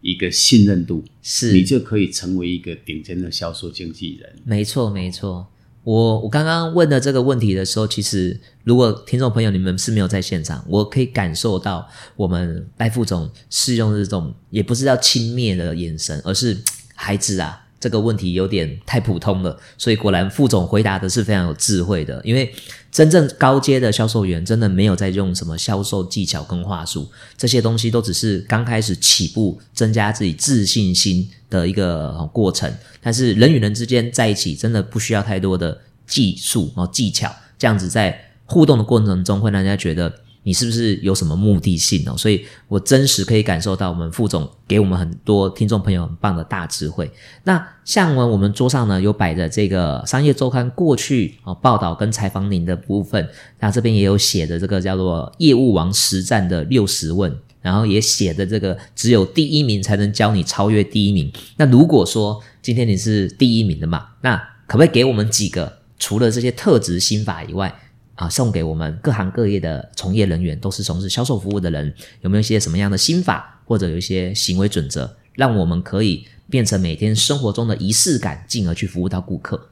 [0.00, 4.32] 一个信任度，是你就可以成为一个顶尖的销售经纪人。
[4.44, 5.46] 没错，没错。
[5.82, 16.56] 我我刚刚问的这个问题的时候，其实如果听众朋友你们是没有在现场，我可以感受到我们赖副总是用这种也不是叫轻蔑的眼神，而是
[16.96, 19.54] 孩子啊，这个问题有点太普通了。
[19.76, 22.50] 所以果然副总回答的是非常有智慧的，因为
[22.90, 32.72] 真正高阶的销售员真的没有在用什么销售技巧跟话术，这些东西都只是刚开始起步，增加自己自信心的一个过程。
[33.02, 40.10] 但是人与人之间在一起，真的不需要太多的技术然后技巧，这样子在互动的过程中，会让人家觉得
[40.44, 42.16] 你是不是有什么目的性哦？
[42.16, 47.10] 所以我真实可以感受到我们副总给我们很多听众朋友很棒的大智慧。
[47.42, 53.28] 那像呢，我们桌上呢有摆着这个商业周刊过去啊、哦、报道跟采访您的部分，
[53.58, 57.36] 那这边也有写的这个叫做业务王实战的六十问。
[57.64, 61.32] 然后也写的这个只有第一名才能教你超越第一名。
[61.56, 67.74] 那如果说今天你是第一名的嘛，那可不可以给我们几个除了这些特质心法以外
[68.14, 79.68] 啊，送给我们各行各业的从业人员，都是从事销售服务的人，有没有一些什么样的心法，或者有一些行为准则，让我们可以变成每天生活中的仪式感，进而去服务到顾客？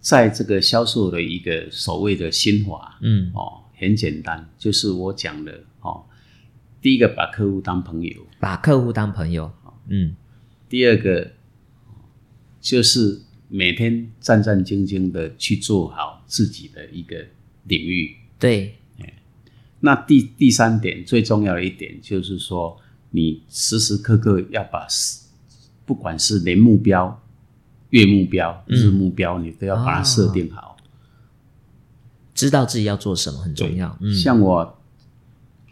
[0.00, 6.04] 在这个销售的一个所谓的心法嗯，哦，很简单，就是我讲的哦，
[6.82, 9.50] 第一个把客户当朋友，把客户当朋友，
[9.88, 10.14] 嗯，
[10.68, 11.30] 第二个
[12.60, 17.24] 就是每天战战兢兢的去做好自己的一个
[17.64, 18.16] 领域。
[18.38, 18.76] 对，
[19.80, 22.76] 那第第三点最重要的一点就是说，
[23.10, 24.86] 你时时刻刻要把
[25.84, 27.22] 不管是年目标、
[27.90, 30.76] 月目标、嗯日目标，你都要把它设定好。
[32.34, 33.96] 知道自己要做什么很重要。
[34.00, 34.78] 嗯，像我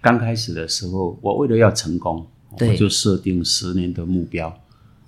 [0.01, 4.62] 刚开始的时候，我为了要成功，我就设定十年的目标。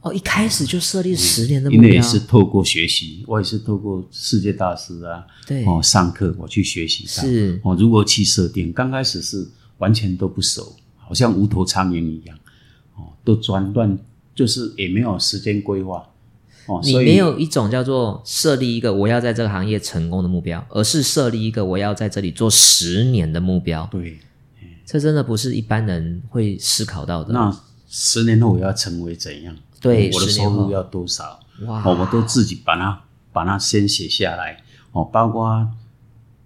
[0.04, 8.70] 哦，一开始就设立十年的目标，因为也是透过学习，我也是透过世界大师啊，对，哦，上课我去学习到是哦，如何去设定？
[8.70, 9.48] 刚开始是
[9.78, 12.36] 完全都不熟，好像无头苍蝇一样，
[12.96, 13.98] 哦，都钻断，
[14.34, 16.06] 就是也没有时间规划，
[16.66, 23.88] 哦，你所以没有一种叫做设立一个我要在这个行业成功的目标，而是设立一个我要在这里做十年的目标。
[23.90, 24.18] 对，
[24.84, 27.32] 这真的不是一般人会思考到的。
[27.32, 29.56] 那十年后我要成为怎样？
[29.92, 31.40] 对我的10年后收入要多少？
[31.66, 34.62] 哇，哦，我都自己把它把它先写下来，
[34.92, 35.68] 哦，包括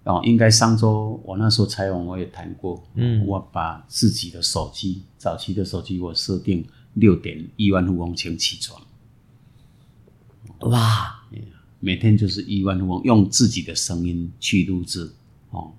[0.03, 3.25] 哦，应该上周我那时候采访我也谈过，嗯。
[3.25, 6.65] 我把自己的手机早期的手机我设定
[6.95, 8.81] 六点亿万富翁前起床，
[10.71, 11.23] 哇，
[11.79, 15.11] 每天就是亿万富翁用自己的声音去录制。
[15.51, 15.71] 哦，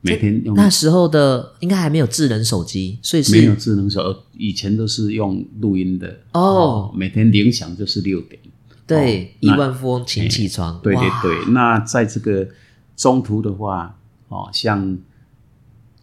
[0.00, 6.92] 每天用那时候的应该还没有智能手机，所以没有智能手，以前都是用录音的哦。
[6.94, 8.40] 每天铃响就是六点。
[8.86, 11.22] 对亿万富翁请起床，对对哇。
[11.22, 12.48] 对，那在这个
[12.96, 14.96] 中途的话，哦，像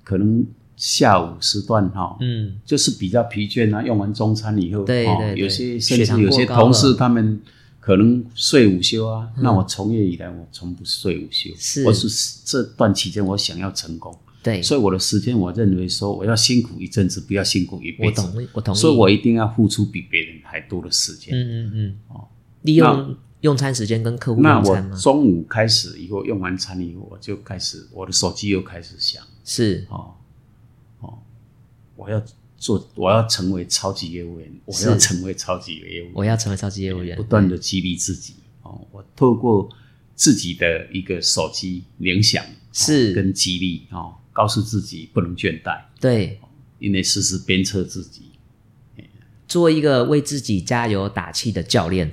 [0.03, 7.41] 可能下午时段哈、嗯，就是比较疲倦啊，用完中餐以后，哦对对对有些血甚至有些同事他们
[7.85, 9.29] 可能睡午休啊。
[9.37, 9.43] 嗯。
[9.43, 11.85] 那我从业以来，我从不睡午休，是。
[11.85, 12.07] 我是
[12.43, 18.21] 这段期间我想要成功，对，所以我的时间我认为说我要辛苦一阵子，不要辛苦一辈我子。
[18.23, 21.35] 懂，我同意，所以我一定要付出比别人还多的时间。
[21.35, 22.27] 嗯嗯嗯，哦。
[22.63, 24.97] 利用用餐时间跟客户那我用餐吗？
[24.97, 29.23] 中午开始以后用完餐以后，我就开始我的手机又开始响。
[29.43, 29.85] 是。
[29.91, 30.15] 哦。
[31.01, 31.19] 哦，
[31.95, 32.19] 我要
[32.65, 38.81] 做，我要成为超级业务员，我要成为超级业务员，我要成为超级业务员，不断的激励自己哦。
[38.91, 39.69] 我透过
[40.15, 43.13] 自己的一个手机联想哦是。
[43.13, 46.39] 跟激励哦，告诉自己不能倦怠，对，
[46.79, 48.23] 因为时时鞭策自己。
[49.47, 52.11] 做一个为自己加油打气的教练，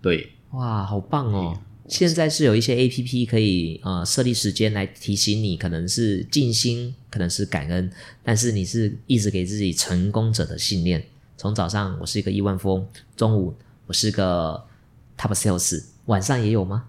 [0.00, 1.60] 对，哇，好棒哦！
[1.84, 7.90] 嗯现在是有一些 A P P 可以呃设立时间来提醒你，可能是静心，可能是感恩，
[8.22, 11.04] 但是你是一直给自己成功者的信念。
[11.36, 13.54] 从早上我是一个亿万富翁，中午
[13.86, 14.64] 我是个
[15.18, 16.84] Top Sales，晚上也有吗？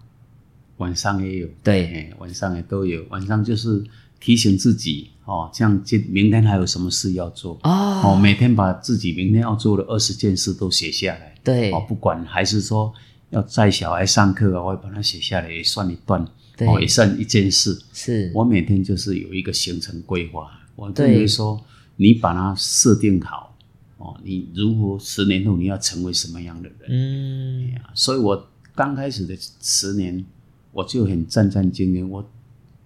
[0.77, 1.49] 晚上也有。
[1.61, 3.83] 对，哎，晚上也都有，晚上就是
[4.21, 12.93] 提醒自己哦，这样今明天还有什么事要做哦，哦，每天把自己明天要做的二十件事都写下来对哦，不管还是说
[13.31, 16.25] 要载小孩上课啊，我也把它写下来，也算一段
[16.59, 17.77] 哦，也算一件事。
[17.91, 21.59] 是，我每天就是有一个行程规划，我对认为说
[21.97, 23.57] 你把它设定好
[23.97, 26.89] 哦，你如何十年后你要成为什么样的人？
[26.89, 30.23] 嗯，啊所以我刚开始的十年，
[30.71, 32.07] 我就很战战兢兢。
[32.07, 32.29] 我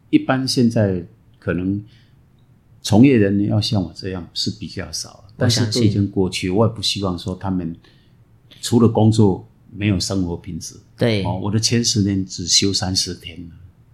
[0.09, 1.05] 一般现在
[1.37, 1.83] 可能
[2.81, 6.49] 从业人要像我这样是比较少，但是都已经过去。
[6.49, 7.75] 我也不希望说他们
[8.61, 10.76] 除了工作没有生活品质。
[10.97, 13.49] 对，哦，我的前十年只休三十天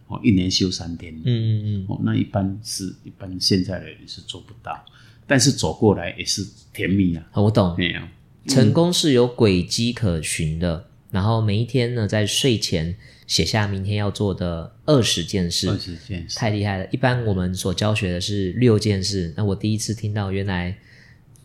[0.08, 1.14] 哦，一年休三天。
[1.16, 4.84] 嗯嗯嗯，哦，那一般是一般现在的人是做不到，
[5.26, 7.26] 但是走过来也是甜蜜啊。
[7.34, 8.02] 我懂，没有，
[8.48, 10.88] 成功是有轨迹可循的。
[11.12, 12.94] 然后每一天呢，在睡前
[13.26, 16.38] 写下明天要做的二十件事，二十件事。
[16.38, 16.88] 太厉害了！
[16.92, 20.78] 一般我们所教学的是六件事，那我第一次听到，原来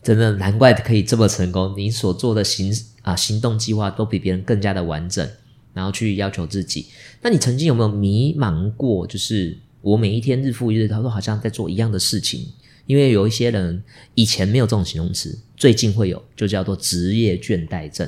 [0.03, 1.73] 真的难怪可以这么成功。
[1.77, 5.27] 你所做的行啊行动计划都比别人更加的完整，
[5.73, 6.87] 然后去要求自己。
[7.21, 9.05] 那你曾经有没有迷茫过？
[9.07, 12.47] 就是我每一天日复一日，他都好像在做一样的事情。
[12.87, 13.83] 因为有一些人
[14.15, 18.07] 以前没有这种形容词，最近会有，就叫做职业倦怠症。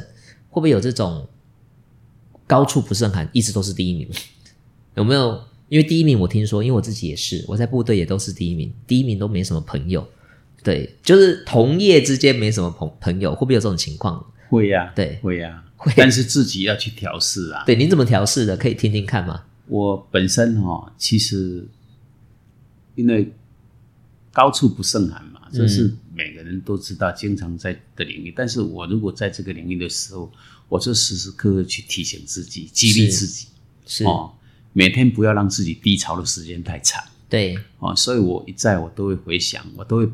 [0.50, 1.28] 会不会有这种
[2.46, 4.10] 高处不胜寒，一直都是第一名？
[4.96, 5.42] 有没有？
[5.70, 10.06] 因为第一名我听说，因为我自己也是，我在部队也都是第一名，第一名都没什么朋友。
[10.64, 14.24] 对，就是同业之间没什么朋朋友，会不会有这种情况？
[14.54, 17.64] 会呀、对会呀、会但是自己要去调试啊。
[17.66, 18.56] 对，您怎么调试的？
[18.56, 19.46] 可以听听看吗？
[19.68, 21.68] 我本身哈、其实
[22.94, 23.34] 因为
[24.32, 28.32] 高处不胜寒嘛，这是每个人都知道，经常在的领域。
[28.36, 30.32] 但是我如果在这个领域的时候，
[30.70, 33.48] 我就时时刻刻去提醒自己，激励自己
[33.86, 34.32] 是，哦，
[34.72, 37.96] 每天不要让自己低潮的时间太长对，哦。
[37.96, 40.10] 所以我一再我都会回想，我都会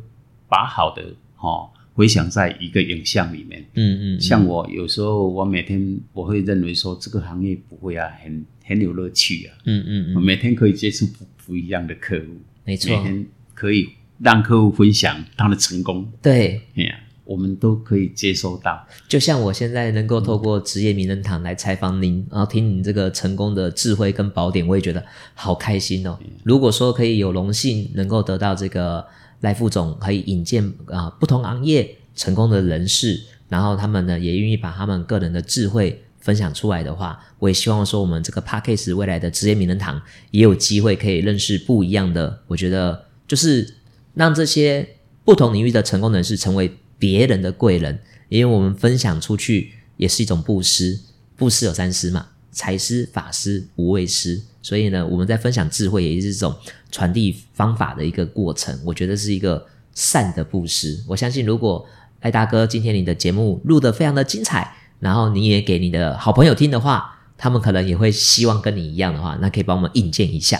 [0.47, 1.69] 把好的哦
[1.99, 3.61] 回想在一个影像里面。
[3.73, 9.53] 嗯嗯，像我有时候，我每天我会认为说，这个行业不会啊，很很有乐趣啊。
[9.65, 13.89] 嗯嗯嗯，我每天可以接触不不一样的客户，没错每，天可以
[14.19, 18.87] 让客户分享他的成功，对，哎呀，我们都可以接收到。
[19.09, 26.17] 就像我现在能够透过职业名人堂来采访您，然后听您这个成功的智慧跟宝典，我也觉得好开心哦。
[26.45, 29.05] 如果说可以有荣幸能够得到这个
[29.41, 43.75] 赖副总可以引荐啊、不同行业成功的人士，然后他们呢也愿意把他们个人的智慧分享出来的话，我也希望说我们这个 p a c k a g e 未来的职业名人堂也有机会可以认识不一样的，我觉得就是
[44.13, 44.87] 让这些
[45.23, 50.99] 不同领域的成功人士成为别人的贵人，因为我们分享出去也是一种布施，
[51.37, 56.55] 布施有三施嘛，财师、法师、无畏师，所以呢，我们在分享智慧也是这种
[56.91, 61.03] 传递方法的一个过程，我觉得是一个善的布施。
[61.07, 61.85] 我相信，如果
[62.21, 70.59] 艾大哥今天你的节目录得非常的精彩，然后你也给你的好朋友听的话，他们可能也会希望跟你一样的话，那可以帮我们引荐一下。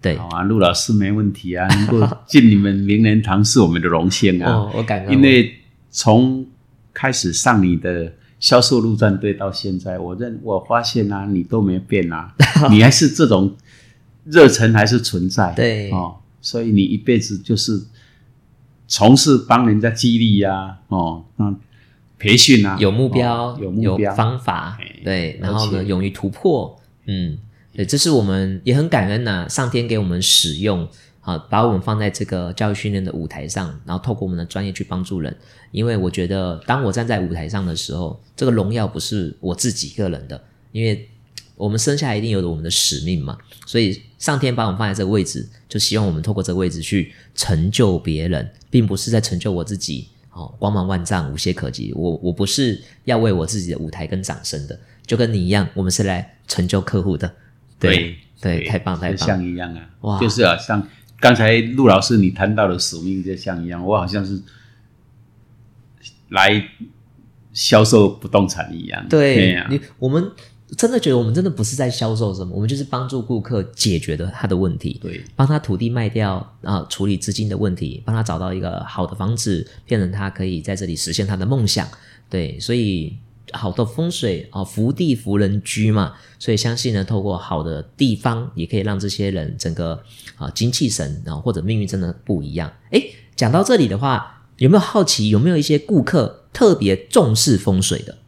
[0.00, 4.52] 对，好啊，陆老师没问题啊，能够进你们名人堂是我们的荣幸啊。
[4.52, 5.12] 哦，我感恩。
[5.12, 5.52] 因为
[5.90, 6.46] 从
[6.92, 12.34] 开始上你的销售陆战队到现在，我认我发现啊，你都没变啊，
[12.70, 13.54] 你还是这种
[14.24, 15.52] 热忱还是存在。
[15.54, 17.82] 对，哦，所以你一辈子就是
[18.86, 21.54] 从事帮人家激励呀，哦，那
[22.18, 27.38] 培训啊，有目标，有目标方法，对，然后呢，勇于突破，嗯。
[27.70, 30.88] 对，这是我们也很感恩呐，上天给我们使用，
[31.28, 35.36] 好把我们放在这个教育训练的舞台上，然后透过我们的专业去帮助人。
[35.72, 41.06] 因为我觉得，当我站在舞台上的时候，这个荣耀不是我自己个人的，因为
[41.54, 43.36] 我们生下来一定有我们的使命嘛。
[43.66, 50.08] 所以上天把我们放在这个位置，就希望我们透过这个位置去成就别人，并不是在成就我自己。
[50.30, 51.92] 哦，光芒万丈，无懈可击。
[51.94, 57.30] 我我不是要为我自己的舞台跟掌声的，就跟你一样，我们是来成就客户的。
[57.80, 59.90] 对对，太棒太棒，像一样啊！
[60.02, 60.80] 哇，就是啊，像
[61.20, 64.40] 刚才陆老师你谈到的使命，就像一样，我好像是
[66.28, 66.64] 来
[67.52, 69.06] 销售不动产一样。
[69.08, 70.30] 对，你我们
[70.76, 81.86] 真的觉得我们真的不是在销售什么，我们就是帮助顾客解决的他的问题，对，帮他土地卖掉啊，处理资金的问题，帮他找到一个好的房子，变成他可以在这里实现他的梦想。
[82.30, 83.16] 对，所以。
[83.52, 90.02] 好的风水啊，福地福人居嘛，所以相信呢，透过好的地方，也可以让这些人整个
[90.36, 92.72] 啊精气神啊或者命运真的不一样。
[92.90, 98.18] 诶，讲到这里的话，有没有好奇有没有一些顾客特别重视风水的？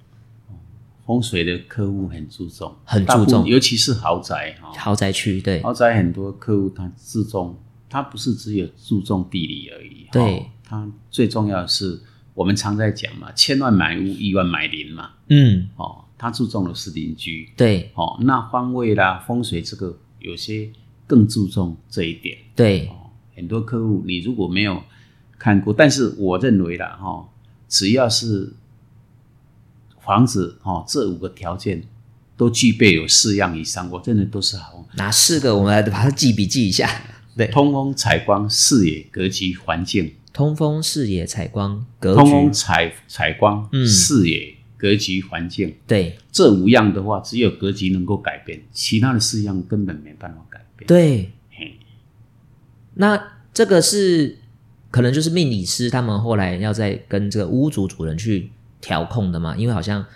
[1.07, 7.59] 风水的客户很注重，很注重，尤其是豪宅哈，豪宅区对，豪宅很多客户他注重，
[7.89, 12.01] 他不是只有注重地理而已，对，他最重要的是。
[12.41, 15.11] 我们常在讲嘛，千万买屋，亿万买邻嘛。
[15.29, 17.47] 嗯，哦，他注重的是邻居。
[17.55, 20.71] 对，哦，那方位啦、风水这个有些
[21.07, 22.39] 更注重这一点。
[22.57, 24.83] 对，哦，很多客户你如果没有
[25.39, 27.29] 看过，但是我认为啦，哈，
[27.69, 28.55] 只要是
[30.01, 31.83] 房子，哈，这五个条件
[32.39, 34.89] 都具备有四样以上，我真的都是好。
[34.95, 35.55] 哪四个？
[35.55, 36.89] 我们来把它记笔记一下。
[37.37, 40.15] 对，通风、采光、视野、格局、环境。
[40.33, 42.21] 通风、视野、采光、格局。
[42.21, 45.75] 通风、采采光、视野、格局、环境。
[45.87, 50.87] 对，这五样的话，只有格局能够改变，其他的四样根本没办法改变。
[50.87, 51.33] 对，
[52.95, 53.21] 那
[53.53, 54.39] 这个是
[54.91, 58.51] 可能就是命理师他们后来要再跟这个屋主主人去
[58.81, 59.57] 调控的嘛？
[59.57, 60.07] 因为好像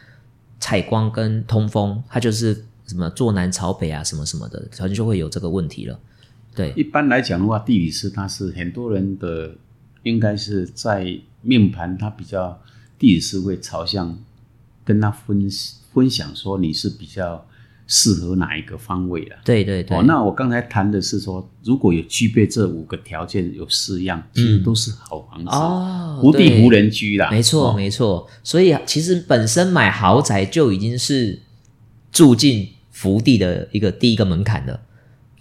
[0.60, 5.98] 采光跟通风，它就是什么坐南朝北啊，什么什么的，好像就会有这个问题了。
[6.54, 9.56] 对，一般来讲的话，地理师他是很多人的。
[10.04, 12.62] 应该是在命盘，它比较
[12.98, 14.16] 地理是会朝向
[14.84, 15.46] 跟他分
[15.92, 17.46] 分享说你是比较
[17.86, 19.38] 适合哪一个方位啊。
[19.44, 19.96] 对对对。
[19.96, 27.30] 哦，那我刚才谈的是说，如果有具备这五个条件，有四样，其实都是好房子哦，福地无人居啦。
[27.30, 28.26] 没错没错。
[28.42, 31.40] 所以其实本身买豪宅就已经是
[32.10, 34.80] 住进福地的一个第一个门槛了。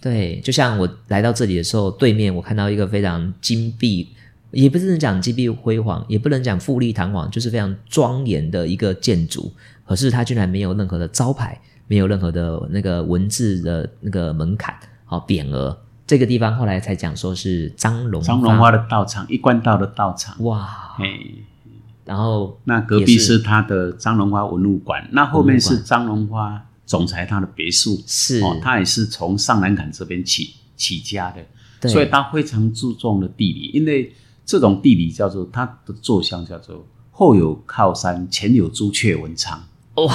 [0.00, 4.08] 对，就像我来到这里的时候，对面我看到一个非常金碧。
[4.54, 9.52] 也不能讲金碧辉煌，也不能讲富丽堂皇，就是非常庄严的一个建筑。
[9.84, 14.74] 可是它居然没有任何的招牌，没有任何的那个文字的那个门槛，
[15.04, 15.76] 好匾额。
[16.06, 20.42] 这个地方后来才讲说是张荣张荣花的道场，一贯道的道场。
[20.44, 21.20] 哇，哎，
[22.04, 34.12] 然后那隔壁是他的张荣花文物馆，那后面是张荣花总裁他的别墅，是哦，他也是从上南坎这边起起家的，所以他非常注重的地理，因为。
[34.46, 39.66] 这种地理叫做它的坐向叫做后有靠山，前有朱雀文昌。
[39.94, 40.12] 哇，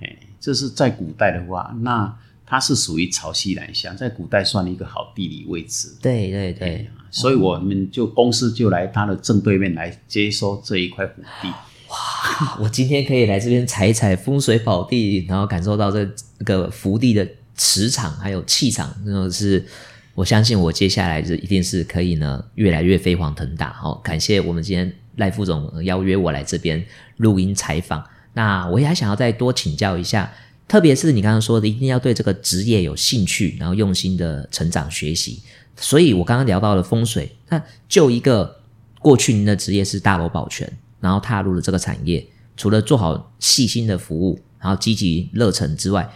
[0.00, 5.94] 哎，这是在古代的话，那它是属于潮汐南向，在古代算一个好地理位置。
[6.00, 11.48] 对对对，所以我们就公司就来它的正对面来接收这一块土地。
[11.88, 16.08] 哇，我今天可以来这边踩一踩风水宝地，然后感受到这
[16.44, 19.66] 个福地的磁场还有气场，真的是。
[20.14, 23.72] 我相信我接下来是一定是可以呢，越来越飞黄腾达。
[23.72, 26.84] 好，感谢我们今天赖副总邀约我来这边
[27.16, 28.04] 录音采访。
[28.34, 30.32] 那我也还想要再多请教一下，
[30.68, 35.42] 特别是你刚刚说的，一定要对这个职业有兴趣，然后用心的成长学习。
[35.76, 38.60] 所以我刚刚聊到了风水，那就一个
[39.00, 46.10] 过去您的职业是大楼保全，然后踏入了这个产业，除了做好细心的服务，然后积极热忱之外，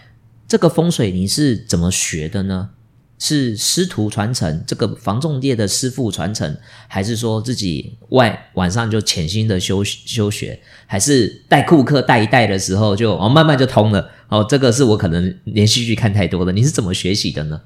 [0.46, 2.70] 这个风水你是怎么学的呢？
[3.18, 6.56] 是师徒传承，这个防重业的师傅传承，
[6.86, 14.44] 还是说自己外晚上就潜心的修修学，还是带顾客带一带的时候就哦慢慢就通了哦？
[14.48, 17.60] 这个是我可能连续剧看太多了，你是怎么学习的呢？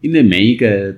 [0.00, 0.94] 因为每一个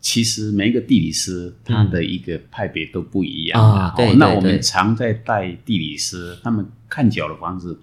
[0.00, 3.92] 其实每一个地理师他的一个派别都不一样啊。
[3.96, 7.78] 对，那我们常在带地理师，他们看脚的房子。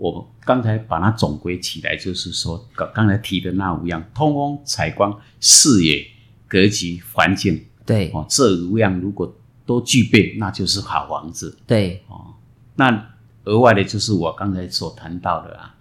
[0.00, 6.06] 我刚才把它总归起来，就是说刚刚才提的那五样：通风、采光、视野、
[6.48, 7.66] 格局、环境。
[7.84, 9.36] 对哦，这五样如果
[9.66, 11.54] 都具备，那就是好房子。
[11.66, 12.32] 对哦，
[12.76, 13.10] 那
[13.44, 15.74] 额外的就是我刚才所谈到的啊，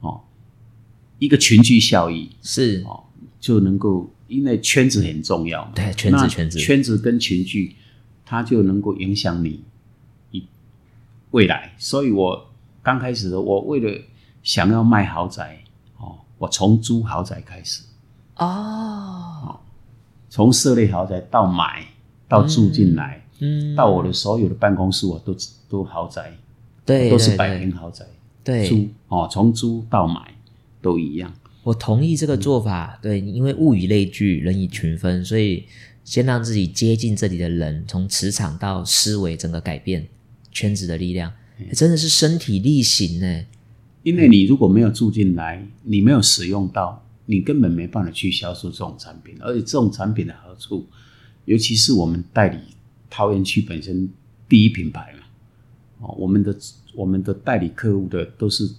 [0.00, 0.22] 哦，
[1.18, 3.04] 一个群聚效益是哦，
[3.38, 5.70] 就能够因为圈子很重要。
[5.74, 7.76] 对，圈子圈子圈子跟群聚，
[8.24, 9.62] 它就能够影响你
[10.30, 10.42] 一
[11.32, 11.74] 未来。
[11.76, 12.52] 所以我。
[12.86, 14.00] 刚开始的我为了
[14.44, 15.58] 想要卖豪宅
[15.98, 17.82] 哦，我从租豪宅开始
[18.36, 19.58] 哦，
[20.30, 21.84] 从设立豪宅到买
[22.28, 25.34] 到住进来，嗯，到我的所有的办公室我都
[25.68, 26.32] 都豪宅，
[26.84, 28.04] 对，都是百平豪宅，
[28.44, 30.32] 对，租哦，从租到买
[30.80, 31.34] 都一样。
[31.64, 35.66] 我同意这个做法，对，因为物以类聚，人以群分，所以
[36.04, 40.06] 先让自己接近这里的人，从磁场到思维整个改变
[40.52, 41.32] 圈子的力量。
[41.72, 43.44] 真的是身体力行呢，
[44.02, 49.34] 因为你如果没有住进来，你没有使用到，你根本没办法去销售这种产品。
[49.40, 50.86] 而且这种产品的好处，
[51.46, 52.58] 尤其是我们代理
[53.08, 54.08] 桃园区本身
[54.48, 56.56] 第一品牌嘛，哦，我们的
[56.94, 58.70] 我们的代理客户的都是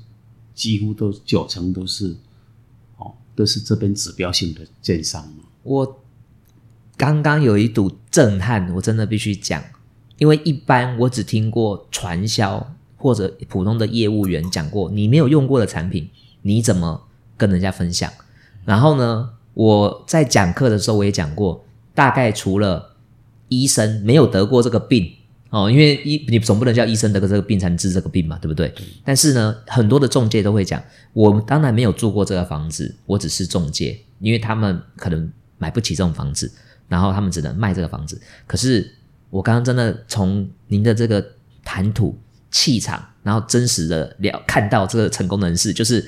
[0.54, 2.16] 几乎都九成都是
[2.98, 5.44] 哦，都是这边指标性的建商嘛。
[5.64, 6.04] 我
[6.96, 9.64] 刚刚有一堵震撼，我真的必须讲。
[10.18, 16.10] 因为一般我只听过传销或者普通的业务员讲过，你没有用过的产品，
[16.42, 17.04] 你怎么
[17.38, 18.12] 跟人家分享？
[18.66, 21.64] 然后呢，我在讲课的时候我也讲过，
[21.94, 22.96] 大概除了
[23.48, 25.14] 医生没有得过这个病
[25.52, 28.74] 哦，因为医你总不能叫医生得过这个病才能治这个病嘛，对不对？
[29.06, 36.52] 但是呢，很多的中介都会讲，我当然没有住过这个房子，我只是中介，因为他们可能买不起这种房子，
[36.88, 38.96] 然后他们只能卖这个房子，可是。
[39.30, 41.26] 我刚刚真的从您的这个
[41.64, 42.18] 谈吐、
[42.50, 46.08] 气场，然后真实的了看到这个成功人士，就是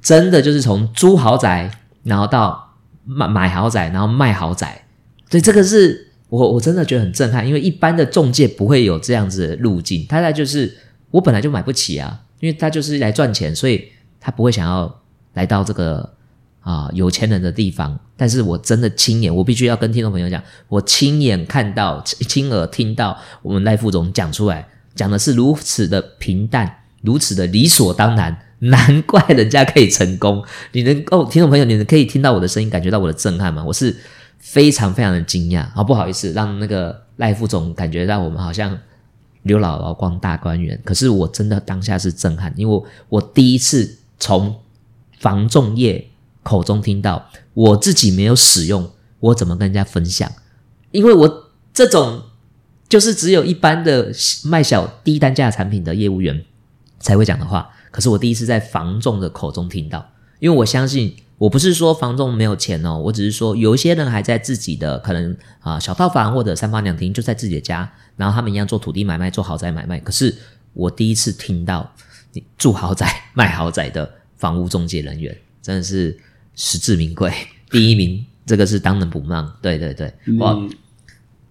[0.00, 1.70] 真的就是从租豪宅，
[2.02, 4.86] 然后到买买豪宅，然后卖豪宅，
[5.28, 10.76] 所以这个是我我真的觉得很震撼，因为一般的中介不会有这样子的路径，他在就是
[11.10, 15.02] 我本来就买不起啊，因为他就是来赚钱，所以他不会想要
[15.34, 16.14] 来到这个。
[16.60, 30.44] 啊，有钱人的地方，但是我真的亲眼，我必须要跟听众朋友讲，我亲眼看到、亲耳听到我们赖副总讲出来，讲的是如此的平淡，如此的理所当然，难怪人家可以成功。
[30.72, 33.64] 你能够，听众朋友，你们可以听到我的声音，感觉到我的震撼吗？
[33.64, 33.96] 我是
[34.38, 35.60] 非常非常的惊讶。
[35.74, 38.78] 啊，不好意思，让那个赖副总感觉到我们好像
[39.44, 44.54] 刘姥姥光大观园，可是我真的当下是震撼，因为我我第一次从
[45.18, 46.09] 防重业。
[46.42, 50.30] 口中听到，我自己没有使用，我怎么跟人家分享？
[50.90, 52.22] 因为我这种
[52.88, 54.10] 就是只有一般的
[54.44, 56.44] 卖小低单价产品的业务员
[56.98, 57.70] 才会讲的话。
[57.90, 70.00] 可是我第一次在房仲的口中听到，因为我相信，我不是说房仲没有钱哦，我只是说有一些人还在自己的可能啊小套房或者三房两厅就在自己的家，然后他们一样做土地买卖、做豪宅买卖。
[70.00, 70.34] 可是
[70.72, 71.92] 我第一次听到
[72.32, 76.18] 你住豪宅、卖豪宅的房屋中介人员，真的是。
[76.62, 77.32] 实至名归，
[77.72, 79.50] 第一名，这个是当仁不让。
[79.62, 80.54] 对对对，哇，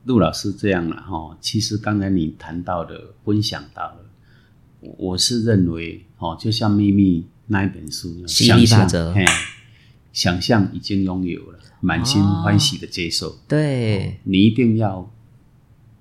[0.03, 1.36] 陆老师这样了哈。
[1.41, 4.05] 其实刚才你谈到的、分享到的，
[4.99, 9.26] 我是认为哦，就像《秘密》那一本书，想象，嘿，
[10.14, 13.39] 想象已经拥有了，满心欢喜的接受。
[13.47, 15.12] 对，你一定要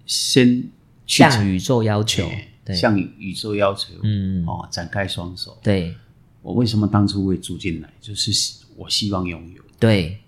[0.05, 0.65] 先
[1.07, 2.31] 向宇宙要求，
[2.75, 5.59] 向宇宙要求，嗯，哦，展开双手。
[5.63, 5.97] 对，
[6.43, 8.31] 我为什么当初会住进来，就是。
[8.79, 10.21] 我希望拥有，对，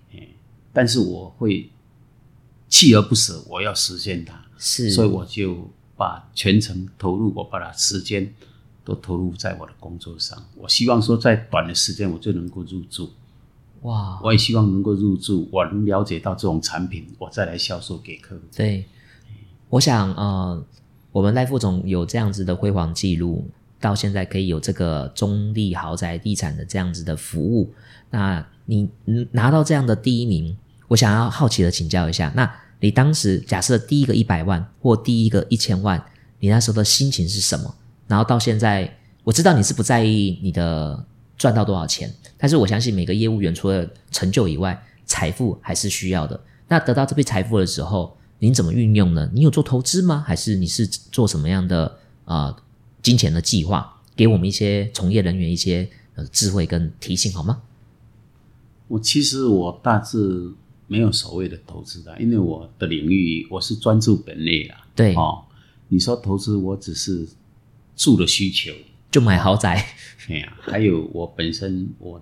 [0.72, 1.70] 但是我会
[2.68, 8.34] 锲而不舍，我要实现它，是，所以我就把全程投入，我把它时间
[8.84, 10.36] 都投入在我的工作上。
[10.56, 13.12] 我希望说，在短的时间我就能够入住，
[13.82, 14.20] 哇！
[14.22, 18.42] 我也希望能够入住，我能了解到这种产品，我再来销售给客户。
[18.56, 18.84] 对，
[19.68, 20.64] 我想，呃，
[21.12, 23.48] 我们赖副总有这样子的辉煌记录，
[23.80, 27.72] 到现在可以有这个中立豪宅地产的这样子的服务。
[28.10, 28.88] 那你
[29.32, 30.56] 拿到这样的第一名，
[30.88, 36.02] 我想要好奇的请教一下，那你当时假设第一个一百万或第一个一千万，
[36.38, 37.74] 你那时候的心情是什么？
[38.06, 41.04] 然后到现在，我知道你是不在意你的
[41.36, 46.38] 赚到多少钱，但是我相信每个业务员除了成就以外，财富还是需要的。
[46.68, 49.30] 那得到这笔财富的时候，您怎么运用呢？
[49.32, 50.24] 你有做投资吗？
[50.26, 52.56] 还是你是做什么样的啊
[53.02, 53.96] 金钱的计划？
[54.16, 57.62] 给我们一些从业人员一些呃智慧跟提醒好吗？
[58.88, 60.52] 我其实我大致
[60.86, 64.74] 没有所谓的投资的，因为我的领域我是专注本类的。
[64.94, 65.44] 对哦，
[65.88, 67.26] 你说投资，我只是
[67.96, 68.72] 住的需求，
[69.10, 69.86] 就买豪宅。
[70.28, 72.20] 哎呀，还有我本身我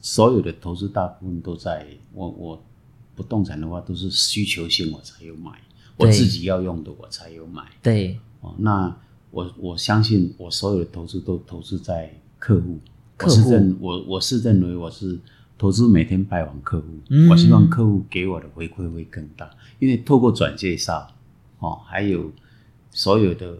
[0.00, 2.64] 所有的投资大部分都在我我
[3.14, 5.52] 不动产的话都是需求性我才有买，
[5.96, 7.62] 我自己要用的我才有买。
[7.82, 8.96] 对，哦，那
[9.30, 12.78] 我我相信我所有的投资都投资在客户，
[13.16, 13.36] 客户。
[13.36, 15.18] 我是认我我是认为我是
[15.56, 17.28] 投资每天拜访客户，嗯。
[17.28, 21.06] 我希望客户给我的回馈会更大，因为透过转介绍，
[21.58, 22.30] 哦，还有
[22.90, 23.58] 所有的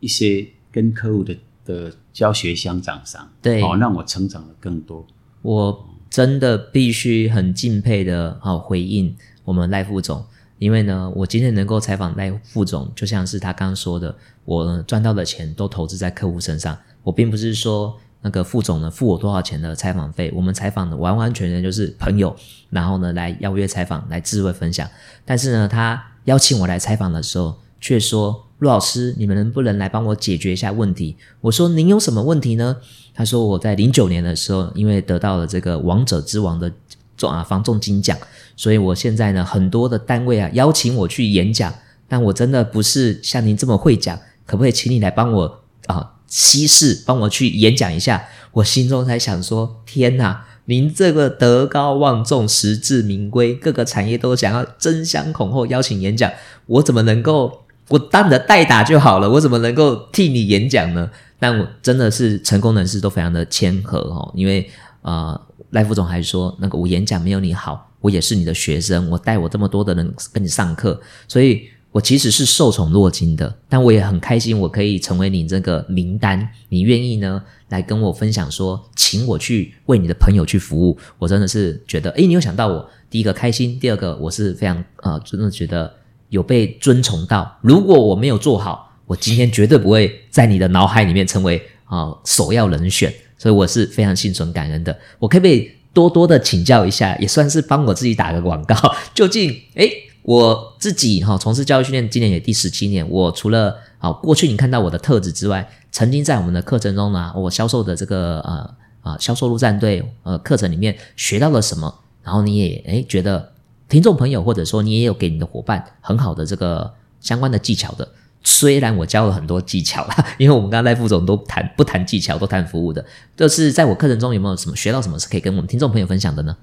[0.00, 3.62] 一些跟客户的的教学相长上，对。
[3.62, 5.06] 哦，让我成长的更多。
[5.42, 9.14] 我真的必须很敬佩的哦回应
[9.44, 10.24] 我们赖副总，
[10.58, 17.98] 因为呢，我今天能够采访赖副总，就像是他刚刚说的，我赚到的钱都投资在客户身上，我并不是说。
[18.22, 20.32] 那个副总呢，付我多少钱的采访费？
[20.34, 22.34] 我们采访的完完全全就是朋友，
[22.70, 24.88] 然后呢来邀约采访，来智慧分享。
[25.24, 32.78] 但是呢，他邀请我来采访的时候，却说：“陆老师，你们能不能来帮我解决一下问题？”我说：“您有什么问题呢？”
[33.14, 36.72] 他说：“我在零九年的时候，因为得到了这个王者之王的
[37.16, 38.18] 中啊防重金奖，
[38.56, 41.72] 所以我现在呢很多的单位啊邀请我去演讲，
[42.08, 50.46] 但我真的不是像您这么会讲，可不可以请你来帮我啊稀释，帮我去演讲一下？”我心中才想说：“天哪！
[50.64, 56.32] 您这个德高望重、实至名归，各个产业都想要争相恐后邀请演讲，
[56.66, 57.64] 我怎么能够？
[57.88, 64.68] 我当你的代打就好了，我怎么能够替你演讲呢？”但我真的是成功人士都非常的谦和哦，因为
[65.02, 65.38] 呃，
[65.70, 73.56] 赖副总还说那个我演讲没有你好，我也是你的学生，我带我这么多的人跟你上课，所以我其实是受宠若惊的。
[73.70, 85.90] 但我也很开心，我可以成为你这个名单，你愿意呢来跟我分享说，请我去为你的朋友去服务，我真的是觉得，诶，你有想到我，第一个开心，第二个我是非常呃，真的觉得
[86.28, 87.58] 有被尊崇到。
[87.62, 94.94] 如果我没有做好，我今天绝对不会在你的脑海里面成为啊、呃首要人选，所以我是非常心存感恩的。
[95.18, 98.76] 我可不可以多多的请教一下，也算是帮我自己打个广告？
[99.14, 99.90] 究竟，诶，
[100.26, 103.08] 我自己哈、从事教育训练，今年也第十七年。
[103.08, 111.94] 我除了啊、过去你看到我的特质之外，曾经在我们的课程中呢，我销售的这个呃啊销售陆战队呃课程里面学到了什么？
[112.24, 113.52] 然后你也诶觉得
[113.88, 118.08] 听众朋友或者说你也有给你的伙伴很好的这个相关的技巧的。
[118.42, 123.04] 虽然我教了很多技巧啦， 因为我们刚刚赖副总都谈不谈技巧，都谈服务的。
[123.36, 126.56] 就是在我课程中有没有什么学到什么是可以跟我们听众朋友分享的呢？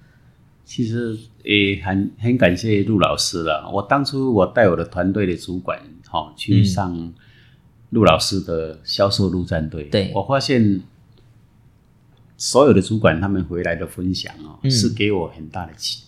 [0.66, 3.70] 其实也很很感谢陆老师了。
[3.74, 7.14] 我当初我带我的团队的主管，哈、去嗯上
[7.90, 10.12] 陆老师的销售陆战队，对。
[10.16, 10.82] 我发现
[12.38, 14.72] 所有的主管他们回来的分享哦，嗯。
[14.72, 16.04] 是给我很大的启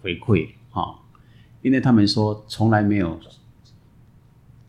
[0.00, 0.98] 回馈哈、
[1.60, 3.20] 因为他们说从来没有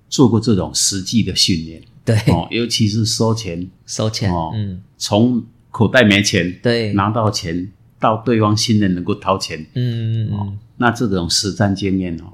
[0.09, 7.71] 做过这种实际的训练对，哦，尤其是收钱，收钱，哦嗯，从口袋没钱对，拿到钱，
[8.03, 9.65] 到对方信任能够掏钱。
[9.75, 12.25] 嗯嗯嗯，那这种实战经验哦，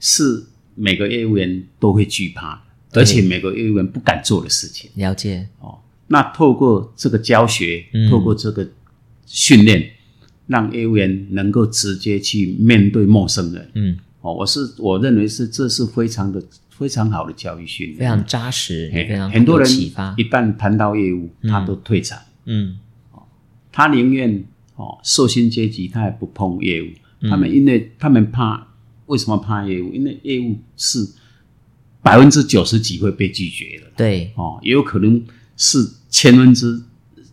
[0.00, 0.42] 是
[0.74, 2.60] 每个业务员都会惧怕，
[2.90, 3.00] 对。
[3.00, 4.90] 而且每个业务员不敢做的事情。
[4.96, 5.78] 了解，哦。
[6.08, 8.10] 那透过这个教学，嗯。
[8.10, 8.68] 透过这个
[9.24, 9.90] 训练，
[10.48, 13.70] 让业务员能够直接去面对陌生人。
[13.74, 14.34] 嗯，哦。
[14.34, 21.50] 我是我认为是这是非常的非常好的教育训练，非常扎实，也非常很多人启发，一旦谈到业务，嗯。
[21.50, 22.76] 他都退场，嗯。
[23.12, 23.22] 哦
[23.74, 24.44] 他宁愿
[24.82, 26.86] 哦受薪阶级，他也不碰业务。
[27.20, 28.66] 嗯他们因为他们怕，
[29.06, 29.92] 为什么怕业务？
[29.94, 31.08] 因为业务是
[32.02, 35.24] 百分之九十几会被拒绝的对，哦，也有可能
[35.56, 35.78] 是
[36.10, 36.82] 千分之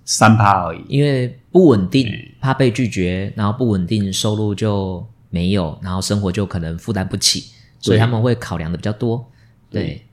[0.06, 0.82] 三趴而已。
[0.88, 7.46] 因为不稳定哎，怕被拒绝，然后不稳定，收入就没有，然后生活就可能负担不起，
[7.80, 9.28] 所以他们会考量的比较多。
[9.72, 10.06] 对，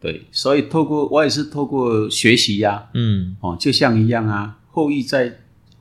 [0.00, 5.38] 对，所以透过我也是透过学习呀、嗯，哦，就像一样啊，后羿在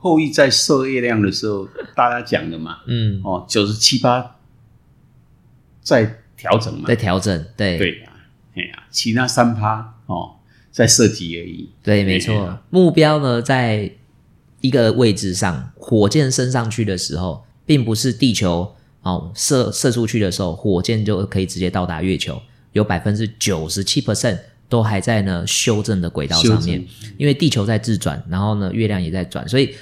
[0.07, 4.37] 后羿在射月亮的时候，大家讲的嘛，嗯，哦，九十七八
[5.81, 8.09] 在调整嘛在，调整，对，对呀、
[8.55, 10.35] 哎呀、其他三趴哦
[10.71, 11.69] 在设计而已。
[11.83, 12.59] 对，没错。
[12.69, 13.91] 目标呢，在
[14.61, 22.41] 一个位置上，火箭升上去的时候，并不是地球哦射射出去的时候，火箭就可以直接到达月球，
[22.71, 24.37] 有百分之九十七 percent
[24.69, 26.85] 都还在呢修正的轨道上面，
[27.17, 29.73] 因为地球在自转，然后呢月亮也在转，所以。